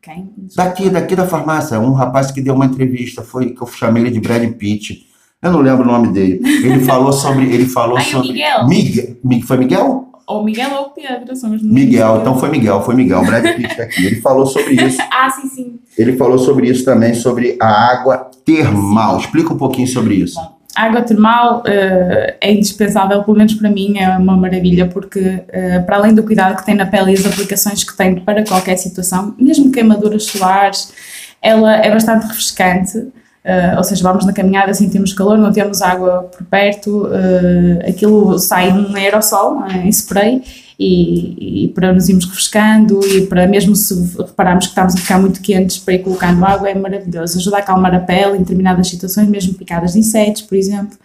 Quem? 0.00 0.32
Daqui, 0.54 0.88
daqui 0.88 1.16
da 1.16 1.26
farmácia, 1.26 1.78
um 1.80 1.92
rapaz 1.92 2.30
que 2.30 2.40
deu 2.40 2.54
uma 2.54 2.66
entrevista, 2.66 3.22
foi 3.22 3.50
que 3.50 3.60
eu 3.62 3.66
chamei 3.66 4.04
ele 4.04 4.10
de 4.12 4.20
Brad 4.20 4.48
Pitt. 4.52 5.06
Eu 5.42 5.52
não 5.52 5.60
lembro 5.60 5.84
o 5.84 5.86
nome 5.86 6.08
dele. 6.08 6.40
Ele 6.64 6.80
falou 6.84 7.12
sobre. 7.12 7.44
Ele 7.52 7.66
falou 7.66 7.96
o 7.98 8.00
sobre. 8.00 8.28
Miguel. 8.32 8.66
Miguel. 8.68 9.16
Mi- 9.24 9.42
Foi 9.42 9.56
Miguel? 9.56 10.07
Ou 10.28 10.44
Miguel 10.44 10.70
ou 10.74 10.90
Pedro, 10.90 11.34
somos 11.34 11.62
Miguel, 11.62 12.18
então 12.20 12.38
foi 12.38 12.50
Miguel, 12.50 12.82
foi 12.82 12.94
Miguel. 12.94 13.24
Brad 13.24 13.56
Pitt 13.56 13.74
tá 13.74 13.84
aqui. 13.84 14.04
Ele 14.04 14.20
falou 14.20 14.44
sobre 14.44 14.74
isso. 14.84 15.00
Ah, 15.10 15.30
sim, 15.30 15.48
sim. 15.48 15.80
Ele 15.96 16.18
falou 16.18 16.38
sobre 16.38 16.68
isso 16.68 16.84
também, 16.84 17.14
sobre 17.14 17.56
a 17.58 17.92
água 17.92 18.30
termal. 18.44 19.16
Explica 19.16 19.54
um 19.54 19.56
pouquinho 19.56 19.88
sobre 19.88 20.16
isso. 20.16 20.38
A 20.76 20.82
água 20.82 21.00
termal 21.00 21.62
eh, 21.66 22.36
é 22.42 22.52
indispensável, 22.52 23.24
pelo 23.24 23.38
menos 23.38 23.54
para 23.54 23.70
mim, 23.70 23.98
é 23.98 24.16
uma 24.18 24.36
maravilha, 24.36 24.86
porque 24.86 25.42
eh, 25.48 25.78
para 25.80 25.96
além 25.96 26.14
do 26.14 26.22
cuidado 26.22 26.56
que 26.56 26.64
tem 26.64 26.74
na 26.74 26.84
pele 26.84 27.12
e 27.12 27.14
as 27.14 27.26
aplicações 27.26 27.82
que 27.82 27.96
tem 27.96 28.16
para 28.20 28.44
qualquer 28.44 28.76
situação, 28.76 29.34
mesmo 29.38 29.72
queimaduras 29.72 30.24
solares, 30.24 30.92
ela 31.40 31.74
é 31.74 31.90
bastante 31.90 32.26
refrescante. 32.26 33.08
Eh, 33.48 33.74
ou 33.78 33.82
seja, 33.82 34.02
vamos 34.02 34.26
na 34.26 34.32
caminhada, 34.34 34.74
sentimos 34.74 35.14
calor, 35.14 35.38
não 35.38 35.50
temos 35.50 35.80
água 35.80 36.28
por 36.36 36.46
perto, 36.48 37.08
eh, 37.10 37.88
aquilo 37.88 38.38
sai 38.38 38.70
um 38.70 38.94
aerossol 38.94 39.64
eh, 39.70 39.86
em 39.86 39.88
spray 39.88 40.42
e, 40.78 41.64
e 41.64 41.68
para 41.68 41.94
nos 41.94 42.10
irmos 42.10 42.26
refrescando 42.26 43.00
e 43.06 43.22
para 43.22 43.46
mesmo 43.46 43.74
se 43.74 43.94
repararmos 44.18 44.66
que 44.66 44.72
estamos 44.72 44.94
a 44.94 44.98
ficar 44.98 45.18
muito 45.18 45.40
quentes 45.40 45.78
para 45.78 45.94
ir 45.94 46.00
colocando 46.00 46.44
água 46.44 46.68
é 46.68 46.74
maravilhoso. 46.74 47.38
Ajuda 47.38 47.56
a 47.56 47.60
acalmar 47.60 47.94
a 47.94 48.00
pele 48.00 48.36
em 48.36 48.40
determinadas 48.40 48.86
situações, 48.86 49.26
mesmo 49.26 49.54
picadas 49.54 49.94
de 49.94 50.00
insetos, 50.00 50.42
por 50.42 50.54
exemplo, 50.54 50.98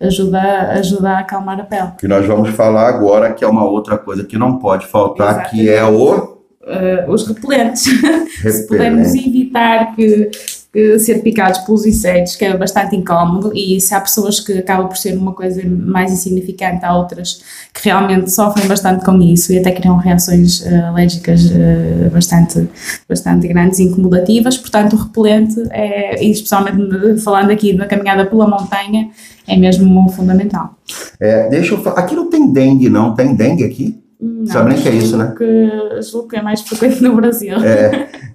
ajuda, 0.00 0.70
ajuda 0.78 1.10
a 1.10 1.18
acalmar 1.18 1.60
a 1.60 1.64
pele. 1.64 1.90
Que 1.98 2.08
nós 2.08 2.26
vamos 2.26 2.48
falar 2.48 2.88
agora, 2.88 3.34
que 3.34 3.44
é 3.44 3.46
uma 3.46 3.64
outra 3.64 3.98
coisa 3.98 4.24
que 4.24 4.38
não 4.38 4.56
pode 4.56 4.86
faltar, 4.86 5.50
que 5.50 5.68
é 5.68 5.84
o 5.84 6.40
Uh, 6.60 7.10
os 7.10 7.26
repelentes. 7.26 7.82
se 8.42 8.66
pudermos 8.68 9.14
evitar 9.14 9.96
que 9.96 10.30
ser 11.00 11.20
picados 11.20 11.58
pelos 11.60 11.84
insetos, 11.84 12.36
que 12.36 12.44
é 12.44 12.56
bastante 12.56 12.94
incómodo, 12.94 13.50
e 13.52 13.80
se 13.80 13.92
há 13.92 14.00
pessoas 14.00 14.38
que 14.38 14.52
acaba 14.52 14.84
por 14.84 14.96
ser 14.96 15.16
uma 15.16 15.32
coisa 15.32 15.60
mais 15.66 16.12
insignificante, 16.12 16.84
há 16.84 16.96
outras 16.96 17.42
que 17.74 17.88
realmente 17.88 18.30
sofrem 18.30 18.68
bastante 18.68 19.04
com 19.04 19.20
isso 19.20 19.52
e 19.52 19.58
até 19.58 19.72
criam 19.72 19.96
reações 19.96 20.60
uh, 20.60 20.86
alérgicas 20.86 21.44
uh, 21.46 22.10
bastante, 22.12 22.68
bastante 23.08 23.48
grandes 23.48 23.80
e 23.80 23.84
incomodativas. 23.84 24.56
Portanto, 24.56 24.94
o 24.94 24.96
repelente, 24.96 25.60
é, 25.70 26.24
especialmente 26.24 27.20
falando 27.20 27.50
aqui 27.50 27.72
na 27.72 27.86
caminhada 27.86 28.26
pela 28.26 28.46
montanha, 28.46 29.10
é 29.48 29.56
mesmo 29.56 30.08
fundamental. 30.10 30.76
É, 31.18 31.48
deixa 31.48 31.74
eu 31.74 31.82
falar. 31.82 31.98
Aqui 31.98 32.14
não 32.14 32.30
tem 32.30 32.52
dengue, 32.52 32.88
não. 32.88 33.14
Tem 33.14 33.34
dengue 33.34 33.64
aqui? 33.64 33.99
Não, 34.20 34.46
Sabe 34.46 34.74
nem 34.74 34.82
que 34.82 34.88
é 34.88 34.92
isso, 34.92 35.16
né? 35.16 35.34
Que, 35.36 36.02
julgo 36.02 36.28
que 36.28 36.36
é 36.36 36.42
mais 36.42 36.60
frequente 36.60 37.02
no 37.02 37.16
Brasil. 37.16 37.56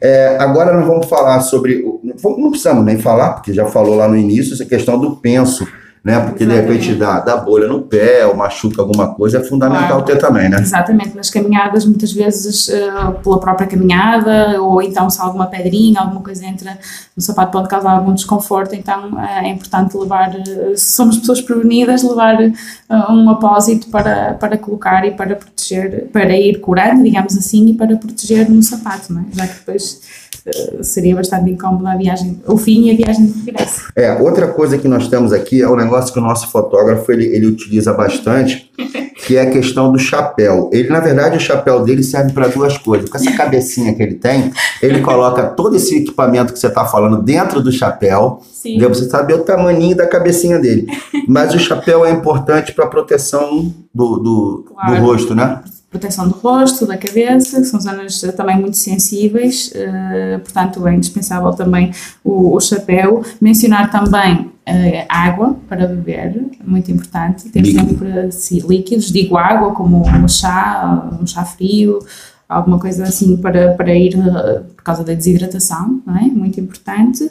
É, 0.01 0.37
agora 0.39 0.73
nós 0.73 0.85
vamos 0.85 1.05
falar 1.05 1.39
sobre. 1.41 1.83
Não 2.23 2.49
precisamos 2.49 2.83
nem 2.83 2.97
falar, 2.97 3.33
porque 3.33 3.53
já 3.53 3.65
falou 3.65 3.95
lá 3.95 4.07
no 4.07 4.17
início, 4.17 4.53
essa 4.53 4.65
questão 4.65 4.99
do 4.99 5.15
penso, 5.15 5.65
né? 6.05 6.19
Porque 6.19 6.45
de 6.45 6.53
repente 6.53 6.93
dá, 6.93 7.19
dá 7.19 7.35
bolha 7.37 7.67
no 7.67 7.81
pé 7.81 8.27
ou 8.27 8.35
machuca 8.35 8.79
alguma 8.79 9.15
coisa, 9.15 9.39
é 9.39 9.43
fundamental 9.43 9.87
Claro. 9.87 10.03
ter 10.03 10.17
também, 10.19 10.47
né? 10.47 10.59
Exatamente, 10.59 11.15
nas 11.15 11.31
caminhadas, 11.31 11.83
muitas 11.83 12.13
vezes 12.13 12.69
eh, 12.69 12.91
pela 13.23 13.39
própria 13.39 13.65
caminhada, 13.65 14.61
ou 14.61 14.79
então 14.83 15.09
se 15.09 15.19
alguma 15.19 15.47
pedrinha, 15.47 15.99
alguma 15.99 16.21
coisa 16.21 16.45
entra 16.45 16.77
no 17.17 17.23
sapato 17.23 17.51
pode 17.51 17.67
causar 17.67 17.91
algum 17.91 18.13
desconforto, 18.13 18.75
então 18.75 19.19
eh, 19.19 19.47
é 19.47 19.49
importante 19.49 19.97
levar, 19.97 20.35
eh, 20.35 20.75
se 20.75 20.95
somos 20.95 21.17
pessoas 21.17 21.41
prevenidas, 21.41 22.03
levar 22.03 22.37
um 23.09 23.27
apósito 23.31 23.87
para, 23.87 24.35
para 24.35 24.59
colocar 24.59 25.03
e 25.07 25.11
para 25.11 25.35
proteger, 25.35 26.07
para 26.13 26.37
ir 26.37 26.59
curando, 26.59 27.01
digamos 27.01 27.35
assim, 27.35 27.69
e 27.69 27.73
para 27.73 27.95
proteger 27.97 28.47
no 28.47 28.61
sapato, 28.61 29.11
não 29.11 29.21
é? 29.21 29.25
já 29.33 29.47
que 29.47 29.55
depois 29.55 30.01
seria 30.81 31.15
bastante 31.15 31.49
incómodo 31.49 31.87
a 31.87 31.95
viagem, 31.95 32.39
o 32.47 32.57
fim 32.57 32.87
e 32.87 32.91
a 32.91 32.95
viagem 32.95 33.25
de 33.25 33.45
regresso. 33.45 33.81
É, 33.95 34.13
outra 34.21 34.47
coisa 34.47 34.77
que 34.77 34.87
nós 34.87 35.07
temos 35.07 35.33
aqui 35.33 35.61
é 35.61 35.69
um 35.69 35.75
negócio 35.75 36.13
que 36.13 36.19
o 36.19 36.21
nosso 36.21 36.51
fotógrafo 36.51 37.11
ele, 37.11 37.25
ele 37.25 37.47
utiliza 37.47 37.91
bastante, 37.93 38.69
que 39.25 39.37
é 39.37 39.41
a 39.41 39.49
questão 39.49 39.91
do 39.91 39.97
chapéu. 39.97 40.69
Ele, 40.71 40.89
na 40.89 40.99
verdade, 40.99 41.37
o 41.37 41.39
chapéu 41.39 41.83
dele 41.83 42.03
serve 42.03 42.31
para 42.31 42.47
duas 42.47 42.77
coisas. 42.77 43.09
Com 43.09 43.17
essa 43.17 43.31
cabecinha 43.31 43.93
que 43.95 44.03
ele 44.03 44.15
tem, 44.15 44.51
ele 44.81 45.01
coloca 45.01 45.43
todo 45.43 45.75
esse 45.77 45.97
equipamento 45.97 46.53
que 46.53 46.59
você 46.59 46.67
está 46.67 46.85
falando 46.85 47.21
dentro 47.23 47.61
do 47.61 47.71
chapéu. 47.71 48.39
Entendeu? 48.63 48.89
Você 48.89 49.09
saber 49.09 49.35
o 49.35 49.43
tamanho 49.43 49.95
da 49.95 50.05
cabecinha 50.07 50.59
dele. 50.59 50.87
Mas 51.27 51.53
o 51.53 51.59
chapéu 51.59 52.05
é 52.05 52.11
importante 52.11 52.73
para 52.73 52.85
proteção 52.87 53.73
do, 53.93 54.17
do, 54.17 54.65
Claro. 54.67 54.95
do 54.95 55.01
rosto, 55.01 55.33
né? 55.35 55.61
Proteção 55.99 56.27
do 56.27 56.35
rosto, 56.35 56.85
da 56.85 56.97
cabeça, 56.97 57.61
que 57.61 57.65
são 57.65 57.79
zonas 57.79 58.23
eh, 58.23 58.31
também 58.31 58.59
muito 58.59 58.77
sensíveis, 58.77 59.71
eh, 59.73 60.39
portanto 60.39 60.85
é 60.87 60.93
indispensável 60.93 61.51
também 61.53 61.91
o, 62.23 62.55
o 62.55 62.59
chapéu. 62.59 63.23
Mencionar 63.39 63.89
também 63.89 64.51
eh, 64.65 65.05
água 65.07 65.55
para 65.69 65.87
beber, 65.87 66.43
muito 66.65 66.91
importante. 66.91 67.49
Ter 67.49 67.61
Líquido. 67.61 67.87
sempre 67.87 68.31
sim, 68.31 68.59
líquidos, 68.67 69.11
digo 69.11 69.37
água, 69.37 69.73
como 69.73 70.01
um 70.01 70.27
chá, 70.27 71.07
um 71.21 71.27
chá 71.27 71.45
frio, 71.45 71.99
alguma 72.49 72.79
coisa 72.79 73.03
assim 73.03 73.37
para, 73.37 73.73
para 73.73 73.95
ir 73.95 74.15
eh, 74.17 74.63
por 74.75 74.83
causa 74.83 75.03
da 75.03 75.13
desidratação, 75.13 76.01
não 76.05 76.17
é? 76.17 76.21
Muito 76.23 76.59
importante. 76.59 77.29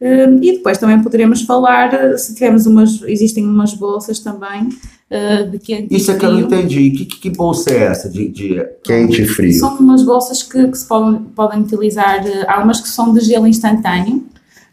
Eh, 0.00 0.30
e 0.42 0.52
depois 0.58 0.78
também 0.78 1.02
poderemos 1.02 1.42
falar, 1.42 2.16
se 2.18 2.34
tivermos 2.34 2.66
umas, 2.66 3.02
existem 3.02 3.44
umas 3.44 3.74
bolsas 3.74 4.20
também 4.20 4.68
eh, 5.08 5.44
de 5.44 5.58
quente 5.58 5.94
Isso 5.94 6.10
é 6.10 6.18
que 6.18 6.24
eu 6.24 6.32
não 6.32 6.40
entendi. 6.40 6.90
Que, 6.90 7.04
que, 7.04 7.20
que 7.20 7.30
bolsa 7.30 7.70
é 7.70 7.84
essa 7.84 8.08
de, 8.08 8.28
de 8.28 8.66
quente 8.82 9.22
e 9.22 9.26
frio? 9.26 9.52
São 9.52 9.76
umas 9.76 10.02
bolsas 10.02 10.42
que, 10.42 10.68
que 10.68 10.76
se 10.78 10.86
podem, 10.86 11.22
podem 11.34 11.60
utilizar, 11.60 12.26
eh, 12.26 12.44
há 12.48 12.62
umas 12.62 12.80
que 12.80 12.88
são 12.88 13.12
de 13.14 13.20
gelo 13.20 13.46
instantâneo, 13.46 14.24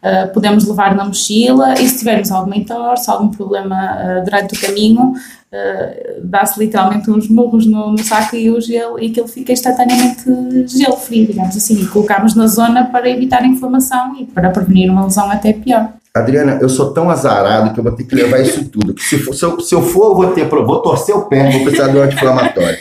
eh, 0.06 0.26
podemos 0.28 0.68
levar 0.68 0.94
na 0.96 1.06
mochila 1.06 1.76
e 1.76 1.88
se 1.88 2.00
tivermos 2.00 2.30
alguma 2.30 2.58
entorse, 2.58 3.10
algum 3.10 3.30
problema 3.30 3.98
eh, 4.02 4.22
durante 4.22 4.54
o 4.54 4.60
caminho, 4.60 5.14
eh, 5.50 6.20
dá-se 6.22 6.60
literalmente 6.60 7.10
uns 7.10 7.30
murros 7.30 7.66
no, 7.66 7.92
no 7.92 8.04
saco 8.04 8.36
e 8.36 8.52
o 8.52 8.60
gelo 8.60 9.00
e 9.00 9.12
aquilo 9.12 9.30
fica 9.30 9.54
instantaneamente 9.54 10.26
gelo 10.68 10.98
frio, 10.98 11.28
digamos 11.28 11.56
assim, 11.56 11.82
e 11.82 11.86
colocamos 11.86 12.36
na 12.36 12.48
zona 12.48 12.84
para 12.84 13.10
evitar 13.10 13.46
inflamação 13.46 14.20
e 14.20 14.26
para 14.26 14.50
prevenir 14.50 14.92
uma 14.92 15.06
lesão 15.06 15.32
até 15.32 15.54
pior. 15.54 15.94
Adriana, 16.16 16.60
eu 16.62 16.70
sou 16.70 16.94
tão 16.94 17.10
azarado 17.10 17.74
que 17.74 17.80
eu 17.80 17.84
vou 17.84 17.92
ter 17.94 18.04
que 18.04 18.14
levar 18.14 18.40
isso 18.40 18.66
tudo. 18.66 18.94
Se, 19.02 19.18
for, 19.18 19.34
se, 19.34 19.44
eu, 19.44 19.60
se 19.60 19.74
eu 19.74 19.82
for, 19.82 20.12
eu 20.12 20.16
vou 20.16 20.28
ter 20.28 20.48
vou 20.48 20.80
torcer 20.80 21.16
o 21.16 21.24
pé, 21.24 21.50
vou 21.50 21.64
precisar 21.64 21.88
de 21.88 21.98
um 21.98 22.04
anti-inflamatório. 22.04 22.78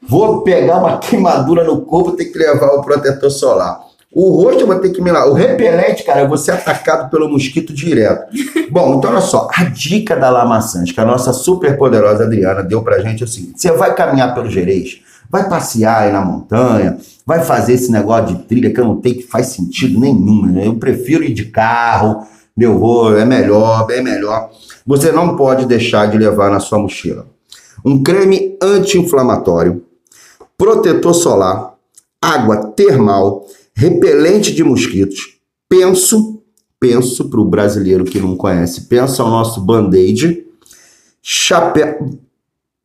Vou 0.00 0.40
pegar 0.40 0.78
uma 0.78 0.96
queimadura 0.96 1.62
no 1.62 1.82
corpo, 1.82 2.12
ter 2.12 2.24
que 2.24 2.38
levar 2.38 2.68
o 2.68 2.80
protetor 2.80 3.30
solar. 3.30 3.82
O 4.10 4.42
rosto 4.42 4.62
eu 4.62 4.66
vou 4.66 4.78
ter 4.78 4.88
que 4.88 5.02
me 5.02 5.12
lá. 5.12 5.26
O 5.28 5.34
repelente, 5.34 6.04
cara, 6.04 6.22
eu 6.22 6.28
vou 6.28 6.38
ser 6.38 6.52
atacado 6.52 7.10
pelo 7.10 7.28
mosquito 7.28 7.70
direto. 7.70 8.32
Bom, 8.70 8.94
então 8.94 9.10
olha 9.10 9.20
só. 9.20 9.46
A 9.54 9.64
dica 9.64 10.16
da 10.16 10.30
Lamaçãs, 10.30 10.90
que 10.90 10.98
a 10.98 11.04
nossa 11.04 11.34
super 11.34 11.76
poderosa 11.76 12.24
Adriana 12.24 12.62
deu 12.62 12.82
pra 12.82 13.00
gente 13.00 13.22
é 13.22 13.26
o 13.26 13.28
seguinte: 13.28 13.60
você 13.60 13.70
vai 13.72 13.94
caminhar 13.94 14.34
pelo 14.34 14.48
Gerês, 14.48 15.02
vai 15.28 15.46
passear 15.50 16.04
aí 16.04 16.12
na 16.12 16.22
montanha, 16.22 16.96
vai 17.26 17.44
fazer 17.44 17.74
esse 17.74 17.92
negócio 17.92 18.34
de 18.34 18.42
trilha 18.44 18.72
que 18.72 18.80
eu 18.80 18.86
não 18.86 18.96
tenho 18.96 19.16
que 19.16 19.24
faz 19.24 19.48
sentido 19.48 20.00
nenhum. 20.00 20.46
Né? 20.46 20.66
Eu 20.66 20.76
prefiro 20.76 21.22
ir 21.22 21.34
de 21.34 21.44
carro, 21.44 22.26
eu 22.64 22.78
vou, 22.78 23.16
é 23.16 23.24
melhor, 23.24 23.86
bem 23.86 24.02
melhor. 24.02 24.50
Você 24.86 25.12
não 25.12 25.36
pode 25.36 25.66
deixar 25.66 26.10
de 26.10 26.18
levar 26.18 26.50
na 26.50 26.60
sua 26.60 26.78
mochila 26.78 27.26
um 27.84 28.02
creme 28.02 28.58
anti-inflamatório, 28.62 29.84
protetor 30.56 31.14
solar, 31.14 31.74
água 32.20 32.72
termal, 32.72 33.46
repelente 33.74 34.54
de 34.54 34.62
mosquitos. 34.62 35.38
Penso, 35.68 36.42
penso 36.78 37.28
para 37.30 37.40
o 37.40 37.44
brasileiro 37.44 38.04
que 38.04 38.20
não 38.20 38.36
conhece, 38.36 38.82
pensa 38.82 39.24
o 39.24 39.30
nosso 39.30 39.60
band-aid, 39.60 40.44
chapéu, 41.22 42.10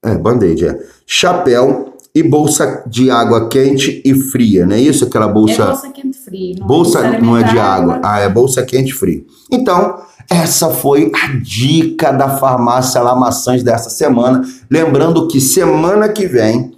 é, 0.03 0.17
band-aid, 0.17 0.67
é, 0.67 0.79
chapéu 1.05 1.94
e 2.15 2.23
bolsa 2.23 2.83
de 2.87 3.11
água 3.11 3.49
quente 3.49 4.01
e 4.05 4.15
fria, 4.15 4.65
não 4.65 4.75
é 4.75 4.79
isso? 4.79 5.03
Aquela 5.03 5.27
bolsa... 5.27 5.63
É 5.63 5.65
bolsa 5.65 5.89
quente 5.89 6.17
frio, 6.17 6.55
não 6.59 6.67
Bolsa 6.67 7.01
necessariamente 7.01 7.25
não 7.25 7.37
é 7.37 7.43
de 7.43 7.59
água. 7.59 7.95
água. 7.95 8.01
Ah, 8.03 8.19
é 8.19 8.29
bolsa 8.29 8.63
quente 8.63 8.93
frio. 8.93 9.25
Então, 9.51 9.99
essa 10.29 10.69
foi 10.69 11.11
a 11.13 11.27
dica 11.43 12.11
da 12.11 12.37
farmácia 12.37 13.01
La 13.01 13.15
Maçãs 13.15 13.61
dessa 13.61 13.89
semana. 13.89 14.41
Lembrando 14.71 15.27
que 15.27 15.41
semana 15.41 16.07
que 16.07 16.25
vem 16.25 16.73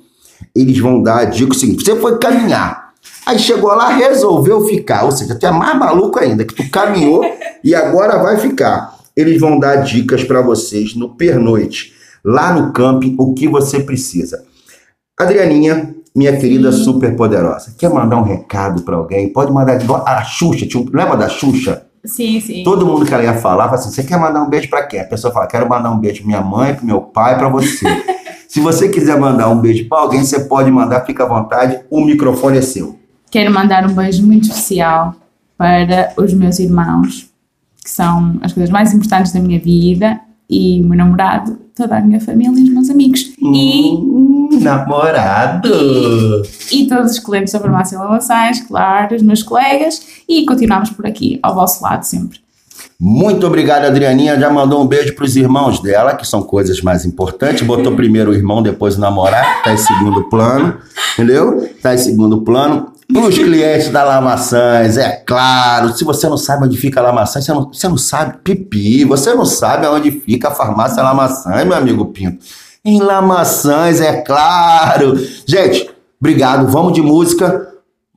eles 0.56 0.80
vão 0.80 1.02
dar 1.02 1.20
a 1.20 1.26
dica 1.26 1.54
o 1.54 1.56
seguinte: 1.56 1.86
você 1.86 1.96
foi 1.96 2.18
caminhar. 2.18 2.88
Aí 3.26 3.38
chegou 3.38 3.72
lá, 3.74 3.90
resolveu 3.90 4.66
ficar. 4.66 5.04
Ou 5.04 5.12
seja, 5.12 5.36
tu 5.36 5.46
é 5.46 5.52
mais 5.52 5.78
maluco 5.78 6.18
ainda, 6.20 6.44
que 6.44 6.56
tu 6.56 6.68
caminhou 6.70 7.24
e 7.64 7.76
agora 7.76 8.18
vai 8.22 8.38
ficar. 8.38 8.98
Eles 9.16 9.40
vão 9.40 9.60
dar 9.60 9.78
dicas 9.78 10.24
para 10.24 10.42
vocês 10.42 10.96
no 10.96 11.10
pernoite, 11.10 11.94
lá 12.24 12.54
no 12.54 12.72
camping, 12.72 13.16
o 13.20 13.34
que 13.34 13.48
você 13.48 13.80
precisa. 13.82 14.47
Adrianinha, 15.20 15.96
minha 16.16 16.38
querida 16.38 16.72
super 16.72 17.16
poderosa, 17.16 17.74
quer 17.76 17.90
mandar 17.90 18.18
um 18.18 18.24
recado 18.24 18.84
para 18.84 18.96
alguém? 18.96 19.34
Pode 19.34 19.52
mandar 19.52 19.82
igual 19.82 20.08
a 20.08 20.24
Xuxa. 20.24 20.68
Tinha 20.68 20.84
um, 20.84 20.86
lembra 20.94 21.18
da 21.18 21.28
Xuxa? 21.28 21.88
Sim, 22.06 22.40
sim. 22.40 22.64
Todo 22.64 22.86
mundo 22.86 23.04
que 23.04 23.12
ela 23.12 23.24
ia 23.24 23.34
falar, 23.34 23.66
fala 23.66 23.78
assim: 23.78 23.90
você 23.90 24.04
quer 24.04 24.20
mandar 24.20 24.44
um 24.44 24.50
beijo 24.50 24.70
pra 24.70 24.86
quem? 24.86 25.00
A 25.00 25.06
pessoa 25.06 25.34
fala: 25.34 25.48
quero 25.48 25.68
mandar 25.68 25.90
um 25.90 25.98
beijo 25.98 26.20
pra 26.20 26.28
minha 26.28 26.42
mãe, 26.42 26.76
pro 26.76 26.86
meu 26.86 27.02
pai, 27.02 27.36
pra 27.36 27.50
você. 27.50 27.86
Se 28.48 28.62
você 28.62 28.90
quiser 28.90 29.20
mandar 29.20 29.50
um 29.50 29.60
beijo 29.60 29.90
pra 29.90 30.00
alguém, 30.00 30.24
você 30.24 30.42
pode 30.42 30.70
mandar, 30.70 31.04
fica 31.04 31.24
à 31.24 31.28
vontade, 31.28 31.80
o 31.90 32.06
microfone 32.06 32.60
é 32.60 32.62
seu. 32.62 32.98
Quero 33.32 33.52
mandar 33.52 33.90
um 33.90 33.94
beijo 33.94 34.26
muito 34.26 34.44
especial 34.44 35.16
para 35.58 36.14
os 36.16 36.34
meus 36.34 36.60
irmãos, 36.60 37.30
que 37.84 37.90
são 37.90 38.38
as 38.42 38.54
coisas 38.54 38.70
mais 38.70 38.94
importantes 38.94 39.34
da 39.34 39.40
minha 39.40 39.60
vida, 39.60 40.20
e 40.50 40.82
o 40.82 40.88
meu 40.88 40.98
namorado, 40.98 41.58
toda 41.76 41.98
a 41.98 42.02
minha 42.02 42.22
família 42.22 42.58
e 42.58 42.64
os 42.64 42.70
meus 42.70 42.90
amigos. 42.90 43.34
E, 43.40 43.96
Hum, 44.52 44.60
namorado! 44.62 45.70
e 46.72 46.88
todos 46.88 47.12
os 47.12 47.20
clientes 47.20 47.54
da 47.54 47.60
farmácia 47.60 47.98
Lavaçães, 48.00 48.62
claro, 48.62 49.16
os 49.16 49.22
meus 49.22 49.44
colegas, 49.44 50.02
e 50.28 50.46
continuamos 50.46 50.90
por 50.90 51.06
aqui, 51.06 51.40
ao 51.42 51.54
vosso 51.54 51.84
lado 51.84 52.04
sempre. 52.04 52.40
Muito 53.00 53.46
obrigado, 53.46 53.86
Adrianinha. 53.86 54.40
Já 54.40 54.50
mandou 54.50 54.82
um 54.82 54.88
beijo 54.88 55.14
pros 55.14 55.36
irmãos 55.36 55.80
dela, 55.82 56.16
que 56.16 56.26
são 56.26 56.42
coisas 56.42 56.82
mais 56.82 57.06
importantes. 57.06 57.66
Botou 57.66 57.94
primeiro 57.96 58.32
o 58.32 58.34
irmão, 58.34 58.62
depois 58.62 58.98
o 58.98 59.00
namorado. 59.00 59.48
Tá 59.64 59.74
em 59.74 59.78
segundo 59.78 60.24
plano, 60.30 60.78
entendeu? 61.14 61.70
Tá 61.82 61.94
em 61.94 61.98
segundo 61.98 62.42
plano. 62.42 62.92
Os 63.10 63.38
clientes 63.38 63.90
da 63.90 64.04
Lamaçãs, 64.04 64.98
é 64.98 65.12
claro. 65.12 65.96
Se 65.96 66.04
você 66.04 66.28
não 66.28 66.38
sabe 66.38 66.66
onde 66.66 66.76
fica 66.76 67.00
a 67.00 67.04
Lamaçãs, 67.04 67.46
você 67.46 67.54
não, 67.54 67.72
você 67.72 67.88
não 67.88 67.98
sabe 67.98 68.38
pipi. 68.44 69.06
Você 69.06 69.34
não 69.34 69.46
sabe 69.46 69.88
onde 69.88 70.12
fica 70.12 70.50
a 70.50 70.52
farmácia 70.52 71.02
Lamaçãs, 71.04 71.66
meu 71.66 71.78
amigo 71.78 72.06
Pinto. 72.08 72.44
Em 72.88 73.02
Lamaçãs, 73.02 74.00
é 74.00 74.22
claro. 74.22 75.20
Gente, 75.46 75.90
obrigado. 76.22 76.70
Vamos 76.70 76.94
de 76.94 77.02
música. 77.02 77.68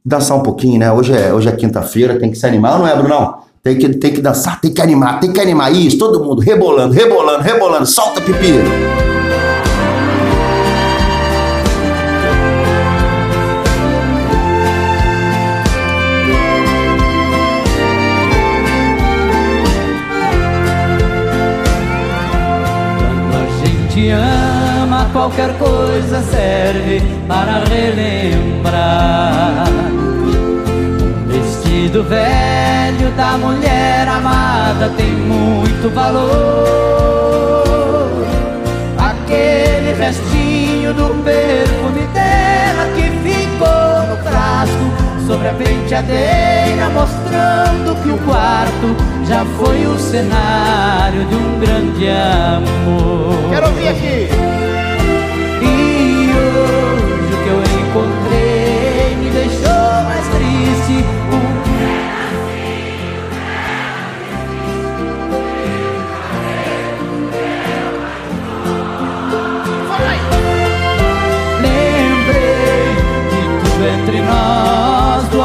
Dançar 0.05 0.39
um 0.39 0.45
pouquinho, 0.45 0.79
né? 0.79 0.93
Hoje 0.93 1.13
é, 1.13 1.35
hoje 1.35 1.49
é 1.49 1.53
quinta-feira, 1.53 2.21
tem 2.21 2.31
que 2.31 2.39
se 2.39 2.47
animar, 2.47 2.79
não 2.79 2.87
é, 2.87 2.95
Brunão? 2.95 3.39
Tem 3.65 3.77
que, 3.77 3.89
tem 3.89 4.13
que 4.13 4.21
dançar, 4.21 4.61
tem 4.61 4.73
que 4.73 4.81
animar, 4.81 5.19
tem 5.19 5.33
que 5.33 5.41
animar. 5.41 5.73
Isso, 5.73 5.99
todo 5.99 6.23
mundo 6.23 6.41
rebolando, 6.41 6.95
rebolando, 6.95 7.43
rebolando. 7.43 7.85
Solta, 7.85 8.21
pipi. 8.21 8.61
Ama, 24.13 24.40
qualquer 25.21 25.53
coisa 25.59 26.23
serve 26.23 27.03
para 27.29 27.63
relembrar. 27.69 29.67
Um 30.89 31.29
vestido 31.29 32.03
velho 32.05 33.11
da 33.19 33.37
mulher 33.37 34.09
amada 34.09 34.89
tem 34.97 35.11
muito 35.11 35.95
valor. 35.95 36.25
Aquele 38.97 39.93
restinho 39.93 40.95
do 40.95 41.23
perfume 41.23 42.07
dela 42.15 42.87
que 42.95 43.11
ficou 43.21 44.07
no 44.09 44.17
frasco 44.25 44.87
sobre 45.27 45.49
a 45.49 45.53
penteadeira, 45.53 46.89
mostrando 46.95 47.95
que 48.03 48.09
o 48.09 48.17
quarto 48.25 48.97
já 49.29 49.45
foi 49.59 49.87
o 49.87 49.99
cenário 49.99 51.27
de 51.27 51.35
um 51.35 51.61
grande 51.61 52.09
amor. 52.09 53.51
Quero 53.51 53.67
ouvir 53.67 53.89
aqui. 53.89 54.60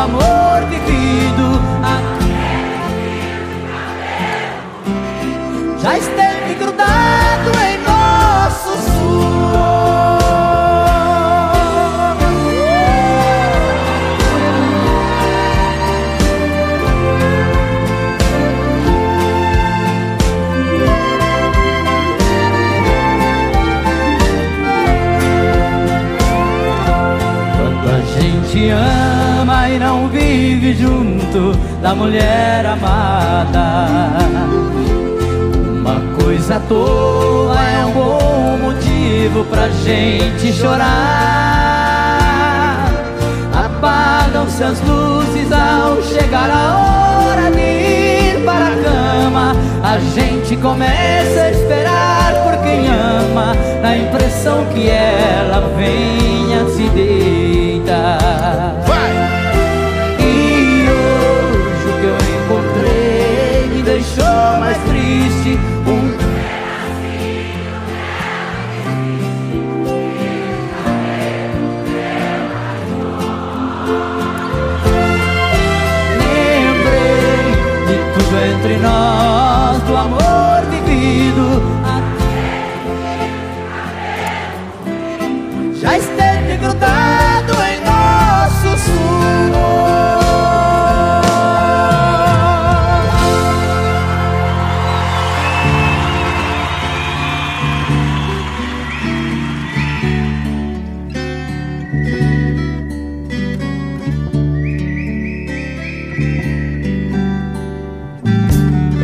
Amor 0.05 0.35
da 31.85 31.93
mulher 31.93 32.65
amada. 32.65 34.17
Uma 35.79 36.01
coisa 36.19 36.55
à 36.55 36.59
toa 36.61 37.61
é 37.61 37.85
um 37.85 37.91
bom 37.91 38.57
motivo 38.57 39.45
pra 39.45 39.69
gente 39.69 40.51
chorar. 40.51 40.87
Apagam-se 43.53 44.63
as 44.63 44.81
luzes 44.81 45.51
ao 45.51 46.01
chegar 46.01 46.50
a 46.50 46.75
hora 46.79 47.51
de 47.51 47.61
ir 47.61 48.43
para 48.43 48.65
a 48.65 48.77
cama. 48.83 49.55
A 49.83 50.00
gente 50.00 50.57
começa 50.57 51.39
a 51.39 51.51
esperar 51.51 52.33
por 52.45 52.63
quem 52.63 52.87
ama, 52.87 53.55
na 53.83 53.95
impressão 53.95 54.65
que 54.74 54.89
ela 54.89 55.69
venha 55.77 56.34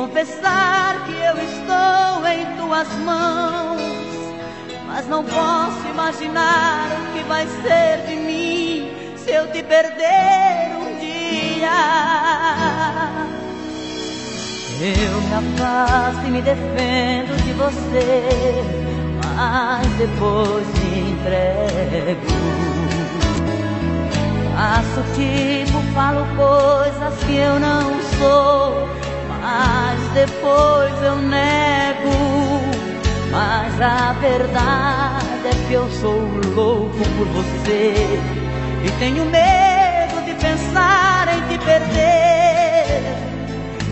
confessar 0.00 1.04
que 1.04 1.12
eu 1.12 1.36
estou 1.44 2.26
em 2.26 2.46
tuas 2.56 2.88
mãos. 3.04 3.80
Mas 4.86 5.06
não 5.06 5.22
posso 5.22 5.86
imaginar 5.90 6.88
o 7.02 7.12
que 7.12 7.22
vai 7.24 7.46
ser 7.46 8.06
de 8.08 8.16
mim 8.16 8.90
se 9.18 9.30
eu 9.30 9.52
te 9.52 9.62
perder 9.62 10.74
um 10.80 10.98
dia. 10.98 11.70
Eu 14.80 15.20
me 15.20 15.34
afasto 15.34 16.26
e 16.26 16.30
me 16.30 16.40
defendo 16.40 17.36
de 17.44 17.52
você, 17.52 18.22
mas 19.22 19.86
depois 19.98 20.66
me 20.78 21.10
entrego. 21.10 22.26
Faço 24.56 25.02
tipo, 25.14 25.78
falo 25.94 26.26
coisas 26.36 27.24
que 27.24 27.36
eu 27.36 27.60
não 27.60 27.82
sou, 28.18 28.88
mas 29.40 29.89
depois 30.14 31.02
eu 31.02 31.16
nego. 31.16 32.60
Mas 33.30 33.80
a 33.80 34.12
verdade 34.20 35.46
é 35.46 35.68
que 35.68 35.74
eu 35.74 35.88
sou 35.90 36.20
louco 36.54 36.98
por 37.16 37.26
você 37.28 37.94
e 38.84 38.90
tenho 38.98 39.24
medo 39.26 40.24
de 40.24 40.34
pensar 40.34 41.28
em 41.28 41.40
te 41.48 41.58
perder. 41.64 43.30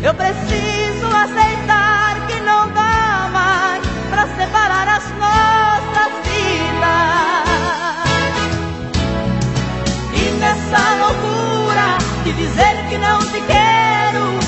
Eu 0.03 0.15
preciso 0.15 1.07
aceitar 1.07 2.27
que 2.27 2.41
não 2.41 2.69
dá 2.71 3.29
mais 3.33 3.87
pra 4.11 4.27
separar 4.37 4.89
as 4.89 5.09
nossas 5.19 6.13
vidas. 6.25 7.29
E 10.15 10.31
nessa 10.41 10.97
loucura 10.97 11.99
de 12.25 12.33
dizer 12.33 12.77
que 12.89 12.99
não 12.99 13.19
te 13.21 13.41
quero, 13.43 14.48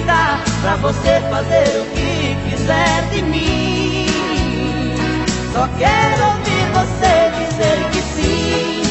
pra 0.61 0.75
você 0.75 1.19
fazer 1.29 1.81
o 1.81 1.85
que 1.85 2.37
quiser 2.49 3.09
de 3.11 3.21
mim. 3.23 4.05
Só 5.51 5.67
quero 5.77 6.25
ouvir 6.25 6.65
você 6.73 7.31
dizer 7.39 7.89
que 7.91 8.01
sim. 8.01 8.81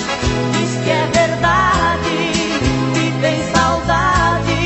Diz 0.53 0.73
que 0.85 0.91
é 0.91 1.09
verdade, 1.15 2.17
que 2.93 3.07
tem 3.21 3.39
saudade. 3.53 4.61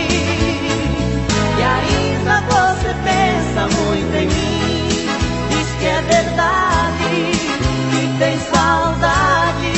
E 1.58 1.62
ainda 1.62 2.40
você 2.48 2.90
pensa 3.04 3.68
muito 3.80 4.14
em 4.16 4.26
mim. 4.26 5.06
Diz 5.50 5.68
que 5.78 5.86
é 5.86 6.02
verdade, 6.02 7.12
que 7.90 8.18
tem 8.18 8.38
saudade. 8.38 9.72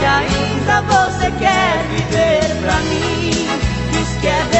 E 0.00 0.04
ainda 0.04 0.82
você 0.82 1.30
quer 1.38 1.84
viver 1.90 2.56
pra 2.62 2.76
mim. 2.80 3.30
Diz 3.92 4.08
que 4.20 4.26
é 4.28 4.44
verdade, 4.44 4.59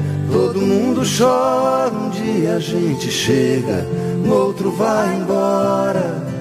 todo 0.31 0.61
mundo 0.61 1.01
chora 1.03 1.93
um 1.93 2.09
dia 2.09 2.55
a 2.55 2.59
gente 2.59 3.11
chega, 3.11 3.85
no 4.25 4.33
outro 4.33 4.71
vai 4.71 5.15
embora. 5.15 6.31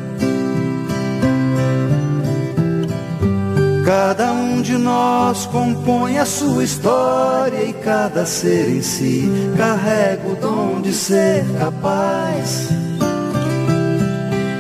Cada 3.85 4.33
um 4.33 4.63
de 4.63 4.79
nós 4.79 5.47
compõe 5.47 6.19
a 6.19 6.25
sua 6.25 6.63
história 6.63 7.65
e 7.65 7.73
cada 7.73 8.25
ser 8.25 8.69
em 8.69 8.83
si 8.83 9.29
carrega 9.57 10.29
o 10.29 10.37
dom 10.37 10.81
de 10.81 10.93
ser 10.93 11.45
capaz 11.59 12.69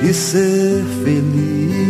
e 0.02 0.12
ser 0.12 0.84
feliz. 1.04 1.89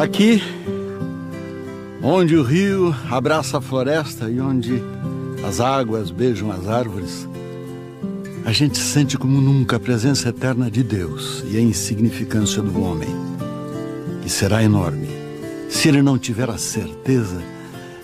Aqui, 0.00 0.42
onde 2.02 2.34
o 2.34 2.42
rio 2.42 2.96
abraça 3.10 3.58
a 3.58 3.60
floresta 3.60 4.30
e 4.30 4.40
onde 4.40 4.82
as 5.46 5.60
águas 5.60 6.10
beijam 6.10 6.50
as 6.50 6.66
árvores, 6.66 7.28
a 8.46 8.50
gente 8.50 8.78
sente 8.78 9.18
como 9.18 9.42
nunca 9.42 9.76
a 9.76 9.78
presença 9.78 10.30
eterna 10.30 10.70
de 10.70 10.82
Deus 10.82 11.44
e 11.50 11.58
a 11.58 11.60
insignificância 11.60 12.62
do 12.62 12.82
homem, 12.82 13.10
que 14.22 14.30
será 14.30 14.62
enorme 14.62 15.06
se 15.68 15.88
ele 15.88 16.00
não 16.00 16.18
tiver 16.18 16.48
a 16.48 16.56
certeza 16.56 17.42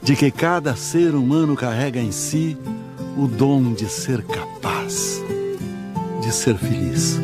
de 0.02 0.14
que 0.14 0.30
cada 0.30 0.76
ser 0.76 1.14
humano 1.14 1.56
carrega 1.56 1.98
em 1.98 2.12
si 2.12 2.58
o 3.16 3.26
dom 3.26 3.72
de 3.72 3.88
ser 3.88 4.22
capaz 4.22 5.22
de 6.20 6.30
ser 6.30 6.58
feliz. 6.58 7.18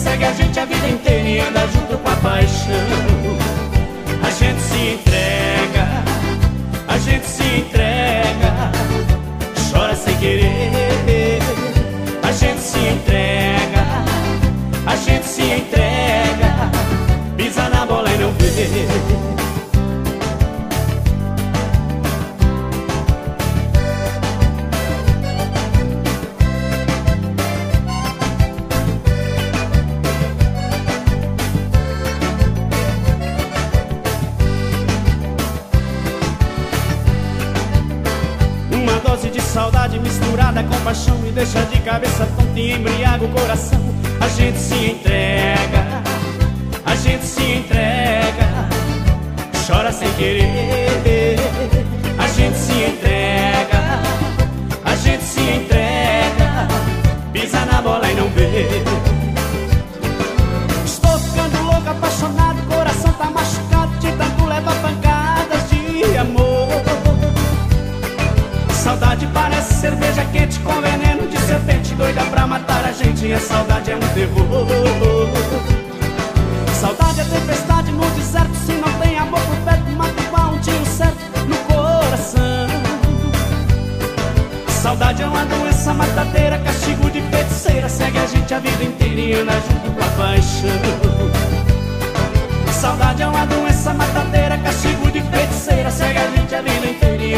segue 0.00 0.24
a 0.24 0.32
gente 0.32 0.58
a 0.58 0.64
vida 0.64 0.88
inteira 0.88 1.28
e 1.28 1.40
anda 1.40 1.60
junto 1.68 1.98
com 1.98 2.08
a 2.08 2.16
paixão. 2.16 3.09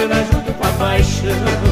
pena 0.03 0.25
junto 0.25 0.53
com 0.55 0.67
a 0.67 0.73
paixão. 0.73 1.72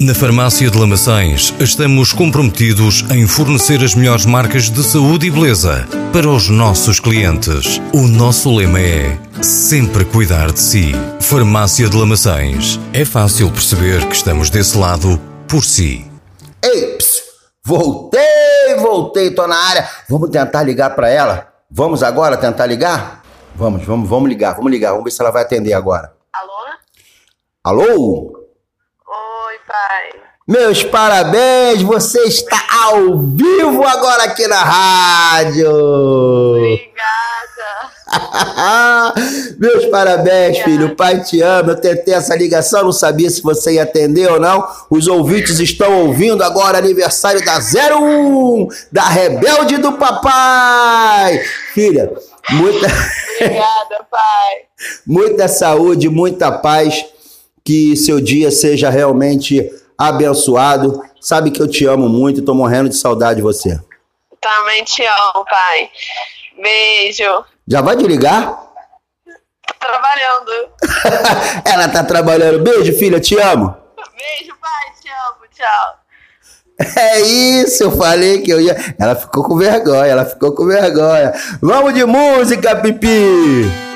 Na 0.00 0.12
Farmácia 0.12 0.68
de 0.68 0.76
Lamaçães, 0.76 1.54
estamos 1.60 2.12
comprometidos 2.12 3.04
em 3.12 3.28
fornecer 3.28 3.82
as 3.82 3.94
melhores 3.94 4.26
marcas 4.26 4.68
de 4.68 4.82
saúde 4.82 5.28
e 5.28 5.30
beleza 5.30 5.86
para 6.12 6.28
os 6.28 6.48
nossos 6.48 6.98
clientes. 6.98 7.80
O 7.92 8.00
nosso 8.08 8.52
lema 8.56 8.80
é 8.80 9.16
sempre 9.40 10.04
cuidar 10.04 10.50
de 10.50 10.58
si. 10.58 10.92
Farmácia 11.20 11.88
de 11.88 11.96
Lamaçães. 11.96 12.80
É 12.92 13.04
fácil 13.04 13.52
perceber 13.52 14.04
que 14.08 14.16
estamos 14.16 14.50
desse 14.50 14.76
lado 14.76 15.16
por 15.48 15.64
si. 15.64 16.04
Ei, 16.60 16.96
ps, 16.96 17.22
voltei, 17.64 18.74
voltei, 18.80 19.30
tô 19.30 19.46
na 19.46 19.56
área. 19.56 19.88
Vamos 20.10 20.28
tentar 20.28 20.64
ligar 20.64 20.90
pra 20.96 21.08
ela? 21.08 21.52
Vamos 21.70 22.02
agora 22.02 22.36
tentar 22.36 22.66
ligar? 22.66 23.22
Vamos, 23.54 23.84
vamos, 23.84 24.08
vamos 24.08 24.28
ligar, 24.28 24.56
vamos 24.56 24.72
ligar. 24.72 24.90
Vamos 24.90 25.04
ver 25.04 25.10
se 25.12 25.22
ela 25.22 25.30
vai 25.30 25.44
atender 25.44 25.72
agora. 25.72 26.12
Alô? 26.32 26.64
Alô? 27.62 28.43
Pai. 29.74 30.22
Meus 30.46 30.84
parabéns, 30.84 31.82
você 31.82 32.20
está 32.20 32.62
ao 32.84 33.18
vivo 33.18 33.82
agora 33.84 34.22
aqui 34.22 34.46
na 34.46 34.62
rádio. 34.62 35.68
Obrigada. 36.58 36.94
Meus 39.58 39.86
parabéns, 39.86 40.58
filho. 40.58 40.86
O 40.88 40.94
pai 40.94 41.22
te 41.22 41.40
ama. 41.40 41.72
Eu 41.72 41.80
tentei 41.80 42.14
essa 42.14 42.36
ligação, 42.36 42.84
não 42.84 42.92
sabia 42.92 43.28
se 43.28 43.42
você 43.42 43.72
ia 43.72 43.82
atender 43.82 44.30
ou 44.30 44.38
não. 44.38 44.64
Os 44.88 45.08
ouvintes 45.08 45.58
estão 45.58 46.06
ouvindo 46.06 46.44
agora 46.44 46.78
aniversário 46.78 47.44
da 47.44 47.58
01, 47.58 48.68
da 48.92 49.08
Rebelde 49.08 49.78
do 49.78 49.94
Papai. 49.94 51.42
Filha, 51.72 52.12
muita, 52.50 52.86
Obrigada, 53.40 54.06
pai. 54.08 54.54
muita 55.04 55.48
saúde, 55.48 56.08
muita 56.08 56.52
paz. 56.52 57.13
Que 57.64 57.96
seu 57.96 58.20
dia 58.20 58.50
seja 58.50 58.90
realmente 58.90 59.70
abençoado. 59.96 61.02
Sabe 61.20 61.50
que 61.50 61.62
eu 61.62 61.68
te 61.68 61.86
amo 61.86 62.08
muito, 62.08 62.42
tô 62.42 62.54
morrendo 62.54 62.90
de 62.90 62.96
saudade 62.96 63.36
de 63.36 63.42
você. 63.42 63.80
Também 64.40 64.84
te 64.84 65.02
amo, 65.02 65.44
pai. 65.46 65.90
Beijo. 66.62 67.44
Já 67.66 67.80
vai 67.80 67.96
te 67.96 68.06
ligar? 68.06 68.70
Tô 69.66 69.74
trabalhando. 69.80 70.68
Ela 71.64 71.88
tá 71.88 72.04
trabalhando. 72.04 72.62
Beijo, 72.62 72.92
filha, 72.98 73.18
te 73.18 73.38
amo. 73.38 73.74
Beijo, 73.96 74.54
pai. 74.60 74.92
Te 75.00 75.08
amo. 75.08 75.46
Tchau. 75.50 76.04
É 76.96 77.20
isso, 77.20 77.84
eu 77.84 77.92
falei 77.96 78.42
que 78.42 78.50
eu 78.50 78.60
ia. 78.60 78.76
Ela 78.98 79.14
ficou 79.14 79.44
com 79.44 79.56
vergonha, 79.56 80.06
ela 80.06 80.26
ficou 80.26 80.52
com 80.52 80.66
vergonha. 80.66 81.32
Vamos 81.62 81.94
de 81.94 82.04
música, 82.04 82.76
Pipi! 82.76 83.93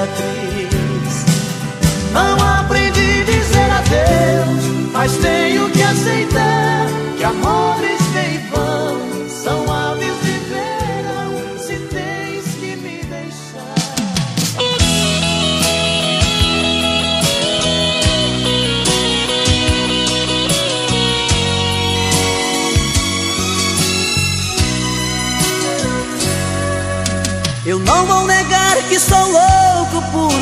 i 0.00 0.06
cicatriz. 0.06 0.49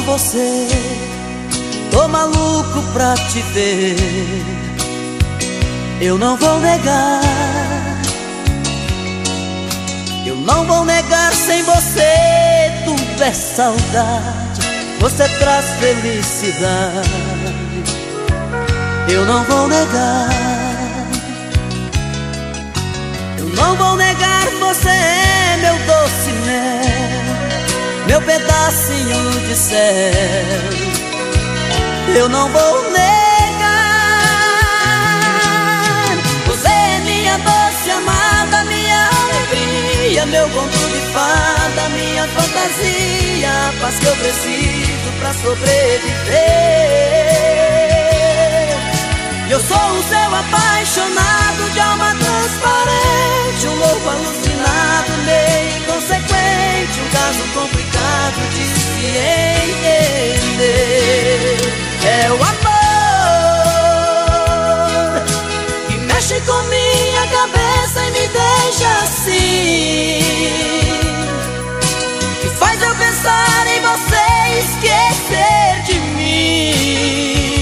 Você. 0.09 0.67
Tô 1.91 2.09
maluco 2.09 2.83
pra 2.95 3.15
te 3.15 3.43
ver. 3.53 3.97
Eu 6.01 6.17
não 6.17 6.37
vou 6.37 6.59
negar. 6.61 7.21
Eu 10.27 10.37
não 10.37 10.65
vou 10.67 10.85
negar 10.85 11.33
sem 11.33 11.63
você. 11.63 12.73
Tudo 12.85 13.23
é 13.23 13.33
saudade. 13.33 14.61
Você 15.01 15.29
traz 15.39 15.67
felicidade. 15.79 17.11
Eu 19.09 19.25
não 19.27 19.45
vou 19.45 19.69
negar. 19.69 20.31
Eu 23.39 23.47
não 23.51 23.77
vou 23.77 23.97
negar. 23.97 24.49
Você 24.61 24.89
é 24.89 25.59
meu 25.61 25.75
doce 25.87 26.31
mel. 26.47 26.98
Meu 28.09 28.21
pedacinho 28.23 29.31
de 29.47 29.55
céu. 29.55 29.79
Eu 32.17 32.29
não 32.29 32.49
vou 32.51 32.91
negar. 32.91 33.09
doce 37.39 37.91
amada, 37.91 38.65
minha 38.65 39.09
alegria, 39.23 40.27
meu 40.27 40.49
conto 40.51 40.79
de 40.79 41.01
fada, 41.13 41.89
minha 41.91 42.27
fantasia, 42.29 43.51
a 43.69 43.73
paz 43.81 43.99
que 43.99 44.07
eu 44.07 44.17
preciso 44.17 45.13
pra 45.19 45.33
sobreviver. 45.35 46.49
Eu 49.51 49.61
sou 49.61 49.77
o 49.77 50.03
seu 50.03 50.35
apaixonado 50.35 51.71
de 51.73 51.81
alma 51.81 52.15
transparente, 52.15 53.67
um 53.69 53.75
louco 53.77 54.09
alucinado, 54.09 55.13
meio 55.25 55.79
inconsequente, 55.79 56.28
caso 57.11 57.43
complicado 57.55 58.41
de 58.51 58.65
se 58.65 59.07
entender. 60.09 60.79
É 62.05 62.31
o 62.31 62.35
amor 62.35 62.79
que 65.89 65.97
mexe 65.99 66.41
comigo 66.41 66.99
cabeça 67.31 68.05
e 68.07 68.11
me 68.11 68.29
deixa 68.29 68.89
assim. 69.03 70.21
Que 72.41 72.49
faz 72.59 72.83
eu 72.83 72.95
pensar 72.95 73.67
em 73.67 73.81
você 73.81 74.27
e 74.51 74.59
esquecer 74.61 75.83
de 75.85 75.99
mim. 76.17 77.55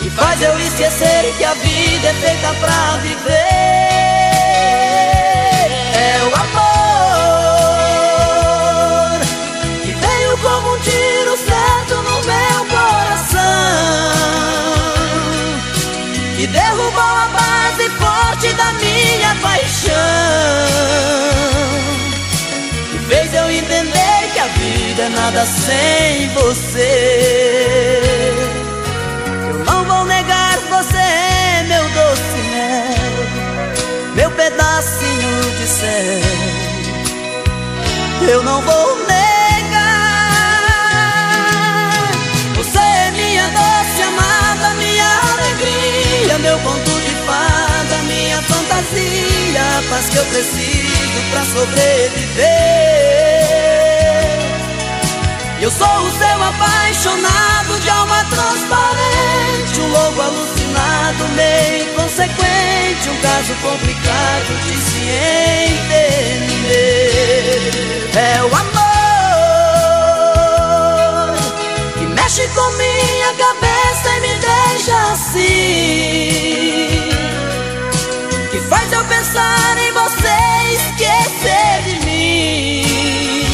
Que 0.00 0.10
faz 0.10 0.42
eu 0.42 0.58
esquecer 0.58 1.34
que 1.36 1.44
a 1.44 1.54
vida 1.54 2.08
é 2.08 2.14
feita 2.14 2.54
pra 2.60 2.96
viver 2.98 3.91
da 18.62 18.72
minha 18.74 19.34
paixão. 19.40 19.92
E 22.94 22.98
fez 23.08 23.34
eu 23.34 23.50
entender 23.50 24.30
que 24.32 24.38
a 24.38 24.46
vida 24.46 25.02
é 25.02 25.08
nada 25.08 25.44
sem 25.46 26.28
você. 26.28 28.00
Eu 29.48 29.58
não 29.64 29.84
vou 29.84 30.04
negar, 30.04 30.58
você 30.70 30.96
é 30.96 31.64
meu 31.68 31.84
doce 31.88 32.38
mel 32.52 33.16
Meu 34.14 34.30
pedacinho 34.30 35.42
de 35.58 35.66
céu. 35.66 36.20
Eu 38.30 38.42
não 38.44 38.60
vou 38.62 38.96
negar 39.06 39.21
fantasia 48.92 49.78
A 49.78 49.82
paz 49.88 50.08
que 50.08 50.16
eu 50.16 50.24
preciso 50.26 51.22
pra 51.30 51.44
sobreviver. 51.44 52.42
Eu 55.60 55.70
sou 55.70 55.86
o 55.86 56.10
seu 56.10 56.42
apaixonado 56.42 57.78
de 57.80 57.88
alma 57.88 58.24
transparente 58.24 59.80
Um 59.80 59.86
louco 59.88 60.20
alucinado, 60.20 61.28
meio 61.36 61.84
inconsequente 61.84 63.08
Um 63.08 63.16
caso 63.20 63.54
complicado 63.62 64.58
de 64.64 64.76
se 64.76 65.08
entender. 65.82 67.70
É 68.16 68.42
o 68.42 68.46
amor 68.46 68.62
que 71.94 72.04
mexe 72.06 72.48
com 72.48 72.70
minha 72.72 73.32
cabeça 73.34 74.16
e 74.16 74.20
me 74.20 74.34
deixa 74.34 75.12
assim 75.12 77.11
faz 78.72 78.90
eu 78.90 79.04
pensar 79.04 79.76
em 79.76 79.92
você 79.92 80.32
esquecer 80.72 81.82
de 81.84 82.06
mim. 82.06 83.44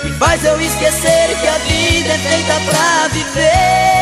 Que 0.00 0.12
faz 0.18 0.42
eu 0.42 0.58
esquecer 0.58 1.36
que 1.38 1.46
a 1.46 1.58
vida 1.58 2.14
é 2.14 2.18
feita 2.18 2.60
pra 2.64 3.08
viver 3.08 3.97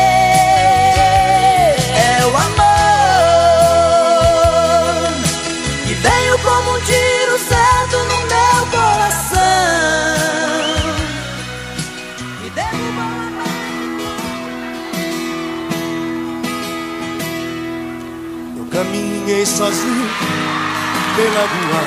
pela 21.17 21.45
rua. 21.53 21.83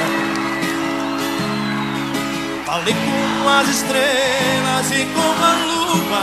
Falei 2.67 2.95
com 2.95 3.49
as 3.49 3.69
estrelas 3.69 4.91
e 4.91 5.07
com 5.15 5.31
a 5.45 5.53
lua. 5.71 6.23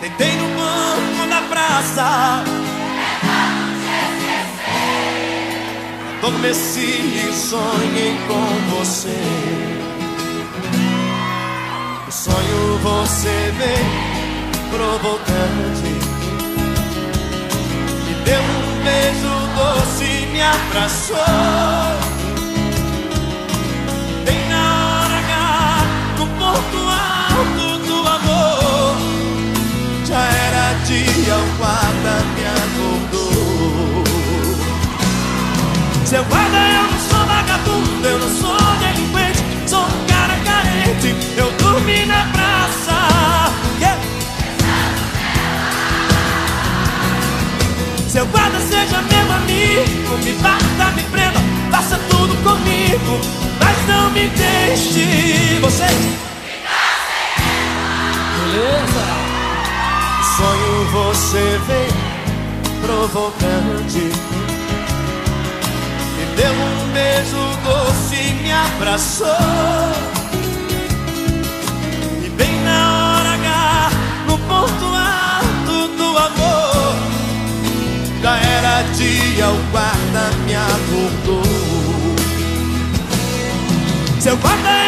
Deitei 0.00 0.36
no 0.36 0.48
banco 0.56 1.26
da 1.28 1.42
praça. 1.50 2.44
Adormeci 6.18 6.92
e 7.28 7.32
sonhei 7.34 8.16
com 8.28 8.76
você. 8.76 9.20
O 12.06 12.12
sonho 12.12 12.78
você 12.78 13.52
veio 13.58 14.12
provocante. 14.70 15.92
Me 18.06 18.14
deu 18.24 18.40
um 18.40 18.84
beijo 18.84 19.32
doce 19.56 20.21
me 20.32 20.40
abraçou. 20.40 21.16
Bem 24.24 24.48
na 24.48 25.02
hora 25.02 25.18
H, 25.18 25.30
no 26.18 26.26
ponto 26.26 26.78
alto 26.88 27.78
do 27.86 27.96
amor. 28.08 28.96
Já 30.06 30.22
era 30.22 30.72
dia, 30.86 31.36
o 31.36 31.56
guarda 31.58 32.14
me 32.34 32.44
acordou. 32.62 34.04
Seu 36.06 36.24
guarda, 36.24 36.58
eu 36.58 36.82
não 36.90 37.00
sou 37.10 37.26
vagabundo, 37.26 38.06
eu 38.08 38.18
não 38.18 38.30
sou 38.40 38.56
delinquente. 38.80 39.42
Sou 39.68 39.84
um 39.84 40.06
cara 40.06 40.36
carente, 40.44 41.14
eu 41.36 41.50
dormi 41.58 42.06
na 42.06 42.24
praça. 42.32 42.96
Yeah. 43.78 44.00
Seu 48.08 48.26
guarda 48.26 48.60
seja 48.60 49.02
meu 49.02 49.21
amigo 49.78 50.18
Me 50.24 50.32
bata, 50.42 50.90
me 50.94 51.02
prenda, 51.04 51.40
faça 51.70 51.98
tudo 52.10 52.34
comigo 52.42 53.20
Mas 53.58 53.86
não 53.86 54.10
me 54.10 54.28
deixe 54.28 55.58
Você. 55.60 55.86
Beleza? 58.52 59.04
Sonho 60.36 60.84
você 60.90 61.60
vem 61.66 62.12
provocante. 62.82 64.10
Me 66.16 66.24
deu 66.36 66.52
um 66.52 66.92
beijo 66.92 67.36
doce 67.64 68.16
e 68.16 68.32
me 68.42 68.52
abraçou. 68.52 69.28
E 72.24 72.28
bem 72.30 72.60
na 72.64 73.18
hora 73.18 73.34
H 73.34 73.90
No 74.26 74.38
ponto 74.38 75.01
dia, 78.94 79.48
o 79.48 79.58
guarda 79.70 80.30
me 80.44 80.54
acordou 80.54 81.42
Seu 84.20 84.36
guarda, 84.36 84.81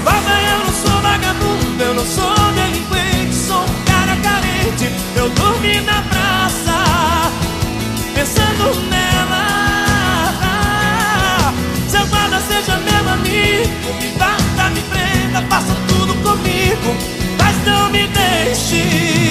Selvagem, 0.00 0.44
eu 0.50 0.58
não 0.64 0.72
sou 0.72 1.02
vagabundo, 1.02 1.82
eu 1.82 1.94
não 1.94 2.06
sou 2.06 2.34
delinquente, 2.54 3.34
sou 3.34 3.62
um 3.62 3.84
cara 3.84 4.16
carente. 4.16 4.90
Eu 5.14 5.28
dormi 5.30 5.80
na 5.82 6.02
praça, 6.02 7.30
pensando 8.14 8.80
nela. 8.88 9.44
Seu 11.86 12.06
guarda 12.06 12.40
seja 12.40 12.78
meu 12.78 13.12
amigo, 13.12 13.92
me 14.00 14.08
bata, 14.18 14.70
me 14.70 14.80
prenda, 14.82 15.42
faça 15.50 15.74
tudo 15.88 16.14
comigo, 16.22 16.96
mas 17.38 17.56
não 17.66 17.90
me 17.90 18.06
deixe 18.06 19.29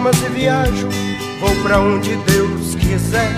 formas 0.00 0.16
e 0.22 0.28
viajo, 0.30 0.88
vou 1.40 1.54
pra 1.62 1.78
onde 1.78 2.16
Deus 2.16 2.74
quiser. 2.74 3.30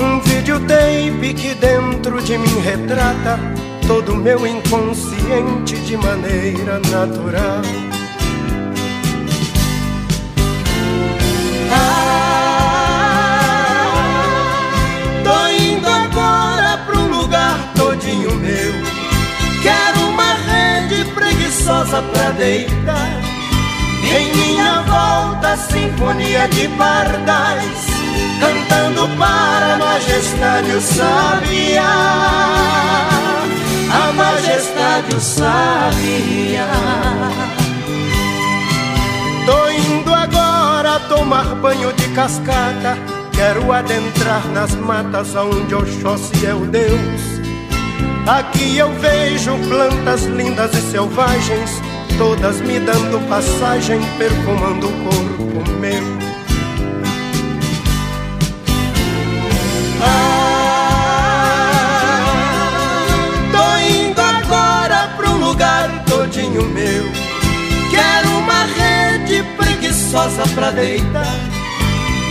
Um 0.00 0.20
videotape 0.20 1.34
que 1.34 1.54
dentro 1.54 2.20
de 2.22 2.38
mim 2.38 2.60
retrata 2.60 3.38
todo 3.86 4.16
meu 4.16 4.44
inconsciente 4.46 5.76
de 5.76 5.96
maneira 5.96 6.80
natural. 6.90 7.62
Tô 15.22 15.62
indo 15.62 15.88
agora 15.88 16.78
pra 16.78 16.98
um 16.98 17.20
lugar 17.20 17.72
todinho 17.76 18.34
meu. 18.36 18.72
Quero 19.62 20.08
uma 20.08 20.34
rede 20.34 21.04
preguiçosa 21.12 22.02
pra 22.02 22.30
deitar. 22.30 23.21
Em 24.14 24.34
minha 24.34 24.82
volta, 24.82 25.56
sinfonia 25.56 26.46
de 26.48 26.68
pardais, 26.68 27.86
cantando 28.40 29.08
para 29.16 29.74
a 29.74 29.78
majestade 29.78 30.70
o 30.72 30.80
sabiá. 30.80 31.82
A 33.90 34.12
majestade 34.12 35.16
o 35.16 35.20
sabiá. 35.20 36.68
Tô 39.46 39.70
indo 39.70 40.14
agora 40.14 41.00
tomar 41.08 41.54
banho 41.56 41.92
de 41.94 42.08
cascata. 42.08 42.98
Quero 43.32 43.72
adentrar 43.72 44.46
nas 44.48 44.74
matas 44.74 45.34
onde 45.34 45.74
Oxóssi 45.74 46.46
é 46.46 46.54
o 46.54 46.66
Deus. 46.66 47.42
Aqui 48.26 48.78
eu 48.78 48.92
vejo 49.00 49.56
plantas 49.68 50.22
lindas 50.24 50.72
e 50.74 50.90
selvagens, 50.92 51.82
todas 52.18 52.60
me 52.60 52.78
dando 52.80 53.20
passagem, 53.28 54.00
perfumando 54.18 54.88
o 54.88 54.92
corpo 55.04 55.70
meu. 55.78 56.02
Tô 63.52 63.76
indo 63.78 64.20
agora 64.20 65.08
pra 65.16 65.30
um 65.30 65.38
lugar 65.38 66.04
todinho 66.06 66.64
meu. 66.68 67.04
Quero 67.90 68.28
uma 68.38 68.64
rede 68.64 69.44
preguiçosa 69.56 70.42
pra 70.54 70.70
deitar. 70.70 71.36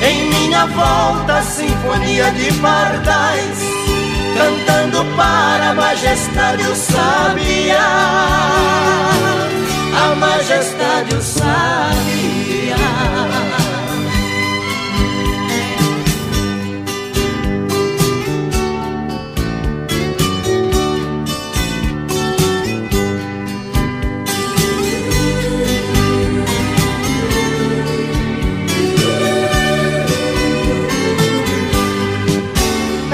Em 0.04 0.30
minha 0.30 0.66
volta, 0.66 1.44
sinfonia 1.44 2.32
de 2.32 2.52
pardais, 2.54 3.60
cantando 4.36 5.06
para 5.16 5.70
a 5.70 5.74
majestade 5.76 6.64
o 6.64 6.76
sabiá. 6.76 8.42
A 9.94 10.16
majestade 10.16 11.16
o 11.16 11.22
sabiá. 11.22 11.92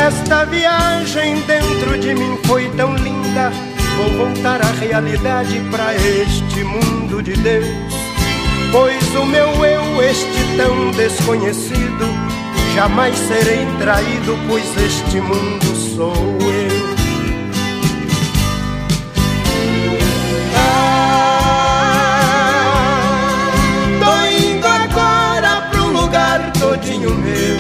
Esta 0.07 0.45
viagem 0.45 1.41
dentro 1.41 1.99
de 1.99 2.15
mim 2.15 2.37
foi 2.45 2.69
tão 2.77 2.95
linda. 2.95 3.51
Vou 3.97 4.09
voltar 4.11 4.61
à 4.61 4.71
realidade 4.79 5.59
para 5.71 5.95
este 5.95 6.63
mundo 6.63 7.21
de 7.23 7.33
Deus. 7.33 7.65
Pois 8.71 9.15
o 9.15 9.25
meu 9.25 9.65
eu, 9.65 10.03
este 10.03 10.55
tão 10.55 10.91
desconhecido, 10.91 12.05
jamais 12.75 13.17
serei 13.17 13.65
traído, 13.79 14.37
pois 14.47 14.63
este 14.77 15.19
mundo 15.19 15.75
sou 15.95 16.13
eu. 16.13 16.97
Tô 23.99 24.27
indo 24.27 24.67
agora 24.67 25.61
pra 25.71 25.81
um 25.81 26.01
lugar 26.01 26.51
todinho 26.53 27.15
meu. 27.15 27.57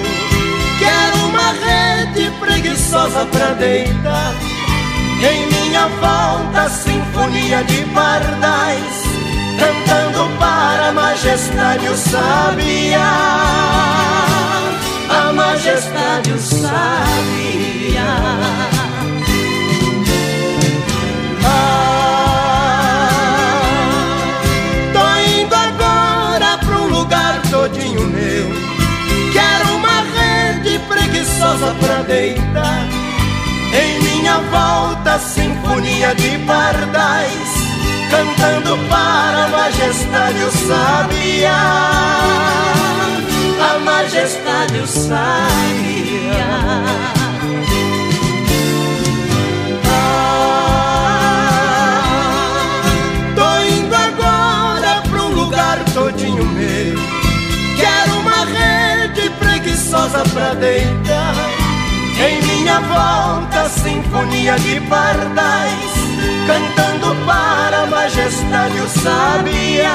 Quero 0.77 1.17
uma 1.25 1.51
rede 1.65 2.29
preguiçosa 2.39 3.25
pra 3.25 3.53
deitar. 3.53 4.35
Em 5.19 5.46
volta, 6.01 6.69
sinfonia 6.69 7.63
de 7.63 7.83
pardais, 7.93 9.03
cantando 9.59 10.29
para 10.37 10.89
a 10.89 10.91
majestade 10.91 11.87
o 11.87 11.95
sabiá. 11.95 13.11
A 15.09 15.33
majestade 15.33 16.31
o 16.31 16.37
sabiá. 16.37 17.77
Tô 24.93 25.41
indo 25.41 25.55
agora 25.55 26.57
pra 26.57 26.77
um 26.77 26.87
lugar 26.87 27.41
todinho 27.49 28.01
meu. 28.07 28.47
Quero 29.31 29.75
uma 29.75 30.01
rede 30.15 30.79
preguiçosa 30.87 31.73
pra 31.79 32.01
deitar. 32.03 32.96
Minha 34.27 34.39
volta, 34.39 35.17
sinfonia 35.19 36.13
de 36.13 36.37
pardais, 36.39 37.49
cantando 38.11 38.77
para 38.89 39.45
a 39.45 39.47
majestade 39.47 40.43
o 40.43 40.51
sabiá. 40.51 42.19
A 43.71 43.79
majestade 43.79 44.79
o 44.79 44.85
sabiá. 44.85 45.23
Tô 53.33 53.59
indo 53.61 53.95
agora 53.95 55.03
pra 55.09 55.23
um 55.23 55.29
lugar 55.29 55.79
todinho 55.93 56.45
meu. 56.47 56.99
Quero 57.77 58.19
uma 58.19 58.43
rede 58.43 59.29
preguiçosa 59.39 60.21
pra 60.33 60.53
deitar. 60.55 61.66
Em 62.19 62.41
minha 62.41 62.79
volta, 62.79 63.69
sinfonia 63.69 64.57
de 64.57 64.81
pardais, 64.81 65.91
cantando 66.47 67.15
para 67.25 67.83
a 67.83 67.85
majestade 67.85 68.79
o 68.79 68.87
sabiá. 68.89 69.91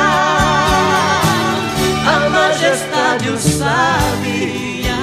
A 2.07 2.31
majestade 2.31 3.29
o 3.29 3.37
sabiá. 3.37 5.03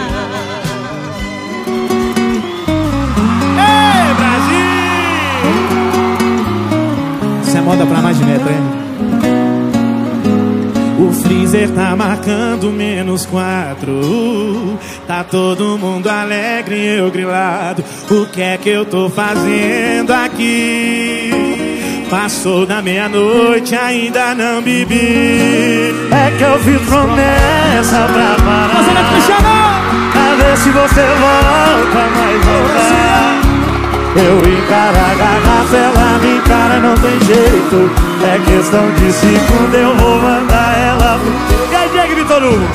Ei, 3.67 4.13
Brasil! 4.15 4.69
Isso 7.43 7.57
é 7.57 7.61
moda 7.61 7.85
pra 7.85 8.01
mais 8.01 8.17
de 8.17 8.23
metro, 8.23 8.49
hein? 8.49 8.88
O 11.09 11.11
freezer 11.11 11.71
tá 11.71 11.95
marcando 11.95 12.71
menos 12.71 13.25
quatro. 13.25 14.77
Tá 15.07 15.23
todo 15.23 15.75
mundo 15.79 16.07
alegre 16.07 16.75
e 16.75 16.97
eu 16.99 17.09
grilado. 17.09 17.83
O 18.11 18.27
que 18.27 18.39
é 18.39 18.55
que 18.57 18.69
eu 18.69 18.85
tô 18.85 19.09
fazendo 19.09 20.11
aqui? 20.13 21.31
Passou 22.11 22.63
da 22.63 22.79
meia-noite, 22.83 23.75
ainda 23.75 24.35
não 24.35 24.61
bebi. 24.61 25.95
É 26.11 26.31
que 26.37 26.43
eu 26.43 26.59
fiz 26.59 26.81
promessa 26.87 28.07
pra 28.13 28.35
parar. 28.45 28.79
Pra 30.13 30.35
ver 30.35 30.57
se 30.57 30.69
você 30.69 31.01
volta, 31.01 32.01
mas 32.17 32.45
voltar. 32.45 33.39
Eu 34.15 34.37
encaro 34.37 34.97
a 34.97 35.15
garrafa, 35.15 35.77
ela 35.77 36.19
me 36.19 36.37
encara, 36.37 36.79
não 36.79 36.95
tem 36.95 37.19
jeito. 37.25 37.91
É 38.21 38.37
questão 38.45 38.91
de 38.91 39.11
segundo, 39.11 39.75
eu 39.75 39.95
vou 39.95 40.19
mandar 40.19 40.68
pro. 41.17 41.71
E 41.71 41.75
aí, 41.75 41.89
Diego 41.89 42.15
Vitor 42.15 42.43
Hugo? 42.43 42.67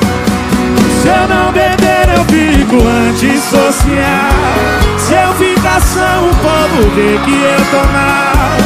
Se 1.01 1.07
eu 1.07 1.27
não 1.27 1.51
beber, 1.51 2.09
eu 2.17 2.25
fico 2.25 2.75
antissocial. 2.87 4.33
Se 4.97 5.13
eu 5.13 5.33
ficar 5.35 5.79
são, 5.81 6.29
o 6.29 6.35
povo 6.35 6.89
vê 6.95 7.19
que 7.23 7.33
eu 7.33 7.61
tô 7.71 7.83
mal. 7.93 8.57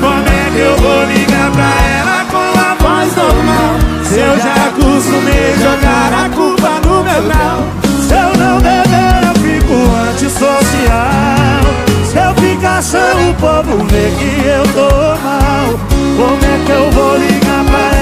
Como 0.00 0.28
é 0.28 0.50
que 0.52 0.60
eu 0.60 0.76
vou 0.76 1.04
ligar 1.06 1.50
pra 1.50 1.70
ela 1.98 2.24
com 2.30 2.58
a 2.58 2.74
voz 2.80 3.16
normal? 3.16 3.74
Se 4.04 4.20
eu 4.20 4.38
já 4.38 4.54
acostumei 4.68 5.54
jogar 5.58 6.24
a 6.24 6.28
culpa 6.30 6.80
no 6.86 7.02
meu 7.02 7.22
grau. 7.24 7.64
Se 8.06 8.14
eu 8.14 8.38
não 8.38 8.58
beber, 8.58 9.26
eu 9.26 9.34
fico 9.42 9.74
antissocial. 10.08 11.64
Se 12.04 12.16
eu 12.16 12.34
ficar 12.36 12.80
são, 12.80 13.30
o 13.30 13.34
povo 13.34 13.84
vê 13.86 14.10
que 14.18 14.46
eu 14.46 14.62
tô 14.72 14.88
mal. 15.22 15.78
Como 16.16 16.38
é 16.44 16.64
que 16.64 16.70
eu 16.70 16.90
vou 16.92 17.16
ligar 17.16 17.64
pra 17.64 17.78
ela 17.78 17.97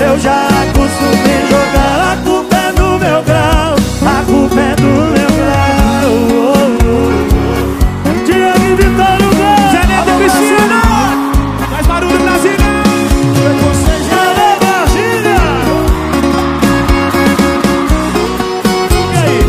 eu 0.00 0.18
já 0.18 0.46
acostumei 0.46 1.46
jogar 1.50 2.12
a 2.12 2.16
culpa 2.24 2.56
é 2.56 2.72
no 2.72 2.98
meu 2.98 3.22
grau. 3.22 3.74
A 4.02 4.24
culpa 4.24 4.60
é 4.60 4.74
do 4.76 4.84
meu 4.84 5.30
grau. 5.38 6.10
Diego 8.24 8.76
Vitor 8.76 9.18
Hugo, 9.22 9.50
Zé 9.72 9.82
Neto 9.86 10.12
Cristina. 10.18 10.80
Faz 11.70 11.86
barulho 11.86 12.18
Brasília. 12.18 12.68
Alô, 14.12 14.48
Brasília. 14.60 15.40
E 19.12 19.16
aí? 19.24 19.40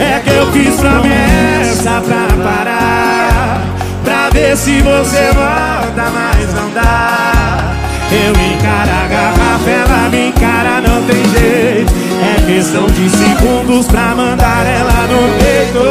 É 0.00 0.20
que 0.20 0.30
eu 0.30 0.52
fiz 0.52 0.74
promessa 0.76 2.00
pra 2.02 2.26
parar 2.44 3.62
Pra 4.04 4.30
ver 4.30 4.56
se 4.56 4.80
você 4.80 5.32
volta, 5.32 6.10
mas 6.12 6.54
não 6.54 6.70
dá 6.70 7.63
Eu 8.10 8.30
encaro 8.30 8.90
a 8.90 9.08
garrafa, 9.08 9.70
ela 9.70 10.08
me 10.08 10.28
encara, 10.28 10.80
não 10.80 11.02
tem 11.04 11.24
jeito. 11.38 11.92
É 12.22 12.40
questão 12.46 12.86
de 12.86 13.10
segundos 13.10 13.86
pra 13.86 14.14
mandar 14.14 14.66
ela 14.66 15.06
no 15.08 15.28
peito. 15.38 15.82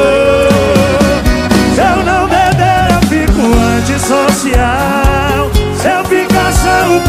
Se 1.75 1.81
eu 1.81 2.03
não 2.05 2.27
beber, 2.27 2.87
eu 2.91 3.01
fico 3.09 3.41
antissocial. 3.77 5.51
Se 5.75 5.87
eu 5.87 6.03
ficar 6.05 6.51
só, 6.53 6.95
o 6.95 7.01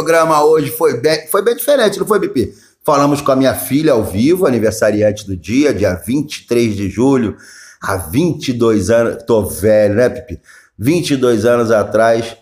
programa 0.00 0.42
hoje 0.42 0.70
foi 0.70 0.98
bem, 0.98 1.26
foi 1.26 1.42
bem 1.42 1.54
diferente, 1.54 1.98
não 1.98 2.06
foi, 2.06 2.18
Bipi? 2.18 2.54
Falamos 2.82 3.20
com 3.20 3.32
a 3.32 3.36
minha 3.36 3.54
filha 3.54 3.92
ao 3.92 4.02
vivo, 4.02 4.46
aniversariante 4.46 5.26
do 5.26 5.36
dia, 5.36 5.74
dia 5.74 5.94
23 5.94 6.74
de 6.74 6.88
julho, 6.88 7.36
há 7.82 7.98
22 7.98 8.88
anos. 8.88 9.22
Tô 9.24 9.42
velho, 9.42 9.94
né, 9.96 10.08
Pipi? 10.08 10.40
22 10.78 11.44
anos 11.44 11.70
atrás, 11.70 12.34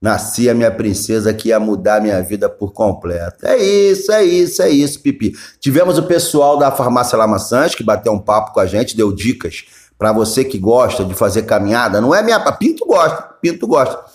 nasci 0.00 0.48
a 0.48 0.54
minha 0.54 0.70
princesa 0.70 1.34
que 1.34 1.48
ia 1.48 1.60
mudar 1.60 2.00
minha 2.00 2.22
vida 2.22 2.48
por 2.48 2.72
completo. 2.72 3.46
É 3.46 3.58
isso, 3.58 4.10
é 4.10 4.24
isso, 4.24 4.62
é 4.62 4.70
isso, 4.70 5.02
Pipi. 5.02 5.34
Tivemos 5.60 5.98
o 5.98 6.04
pessoal 6.04 6.56
da 6.58 6.72
Farmácia 6.72 7.18
Lamaçãs 7.18 7.74
que 7.74 7.84
bateu 7.84 8.14
um 8.14 8.18
papo 8.18 8.54
com 8.54 8.60
a 8.60 8.66
gente, 8.66 8.96
deu 8.96 9.12
dicas 9.12 9.66
para 9.98 10.10
você 10.10 10.42
que 10.42 10.56
gosta 10.56 11.04
de 11.04 11.14
fazer 11.14 11.42
caminhada. 11.42 12.00
Não 12.00 12.14
é 12.14 12.22
minha. 12.22 12.40
Pinto 12.52 12.86
gosta, 12.86 13.22
Pinto 13.42 13.66
gosta. 13.66 14.13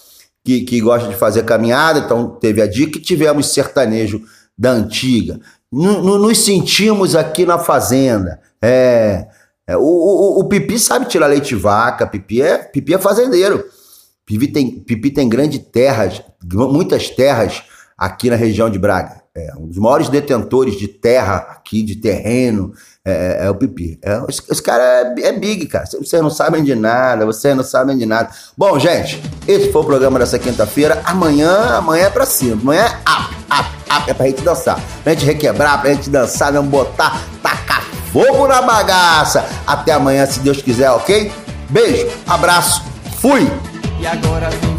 Que, 0.49 0.61
que 0.61 0.81
gosta 0.81 1.07
de 1.07 1.15
fazer 1.15 1.43
caminhada, 1.43 1.99
então 1.99 2.27
teve 2.27 2.59
a 2.59 2.65
dica 2.65 2.97
e 2.97 3.01
tivemos 3.01 3.53
sertanejo 3.53 4.23
da 4.57 4.71
antiga. 4.71 5.39
Nos 5.71 6.39
sentimos 6.39 7.15
aqui 7.15 7.45
na 7.45 7.59
fazenda. 7.59 8.39
É. 8.59 9.27
é, 9.67 9.77
o, 9.77 9.81
o, 9.81 10.39
o 10.39 10.49
Pipi 10.49 10.79
sabe 10.79 11.05
tirar 11.05 11.27
leite 11.27 11.49
de 11.49 11.55
vaca, 11.55 12.07
Pipi 12.07 12.41
é, 12.41 12.57
Pipi 12.57 12.95
é 12.95 12.97
fazendeiro. 12.97 13.63
Pipi 14.25 14.47
tem, 14.47 14.79
Pipi 14.79 15.11
tem 15.11 15.29
grandes 15.29 15.59
terras, 15.71 16.19
muitas 16.43 17.11
terras 17.11 17.61
aqui 17.95 18.31
na 18.31 18.35
região 18.35 18.71
de 18.71 18.79
Braga. 18.79 19.18
É 19.35 19.53
um 19.57 19.67
dos 19.67 19.77
maiores 19.77 20.09
detentores 20.09 20.77
de 20.77 20.87
terra 20.87 21.35
aqui, 21.49 21.83
de 21.83 21.95
terreno, 21.95 22.73
é, 23.05 23.45
é 23.45 23.49
o 23.49 23.55
Pipi. 23.55 23.99
É, 24.03 24.21
esse 24.27 24.61
cara 24.61 24.83
é, 24.83 25.27
é 25.27 25.33
big, 25.33 25.67
cara. 25.67 25.85
Vocês 25.85 26.21
não 26.21 26.29
sabem 26.29 26.63
de 26.63 26.75
nada, 26.75 27.25
vocês 27.25 27.55
não 27.55 27.63
sabem 27.63 27.97
de 27.97 28.05
nada. 28.05 28.29
Bom, 28.57 28.77
gente, 28.79 29.21
esse 29.47 29.71
foi 29.71 29.81
o 29.81 29.85
programa 29.85 30.19
dessa 30.19 30.39
quinta-feira. 30.39 31.01
Amanhã, 31.05 31.77
amanhã 31.77 32.05
é 32.05 32.09
pra 32.09 32.25
cima. 32.25 32.53
Amanhã 32.61 32.83
é 32.83 33.11
up, 33.11 33.35
up, 33.45 33.69
up. 33.97 34.09
É 34.09 34.13
pra 34.13 34.25
gente 34.27 34.41
dançar. 34.41 34.79
Pra 35.03 35.13
gente 35.13 35.25
requebrar, 35.25 35.79
pra 35.81 35.93
gente 35.93 36.09
dançar, 36.09 36.51
vamos 36.51 36.71
botar, 36.71 37.21
tacar 37.41 37.83
fogo 38.11 38.47
na 38.47 38.61
bagaça. 38.61 39.45
Até 39.65 39.93
amanhã, 39.93 40.25
se 40.25 40.39
Deus 40.39 40.61
quiser, 40.61 40.89
ok? 40.91 41.31
Beijo, 41.69 42.07
abraço, 42.27 42.83
fui! 43.21 43.47
E 43.99 44.07
agora 44.07 44.49
vem 44.49 44.78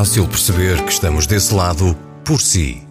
perceber 0.27 0.83
que 0.83 0.91
estamos 0.91 1.27
desse 1.27 1.53
lado 1.53 1.95
por 2.25 2.41
si. 2.41 2.81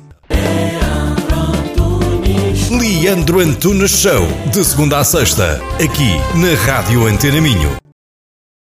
Leandro 2.71 3.41
Antunes 3.41 3.91
Show, 3.91 4.29
de 4.53 4.65
segunda 4.65 5.01
a 5.01 5.05
sexta, 5.05 5.61
aqui 5.83 6.17
na 6.39 6.55
Rádio 6.65 7.07
Antena 7.07 7.41
Minho. 7.41 7.90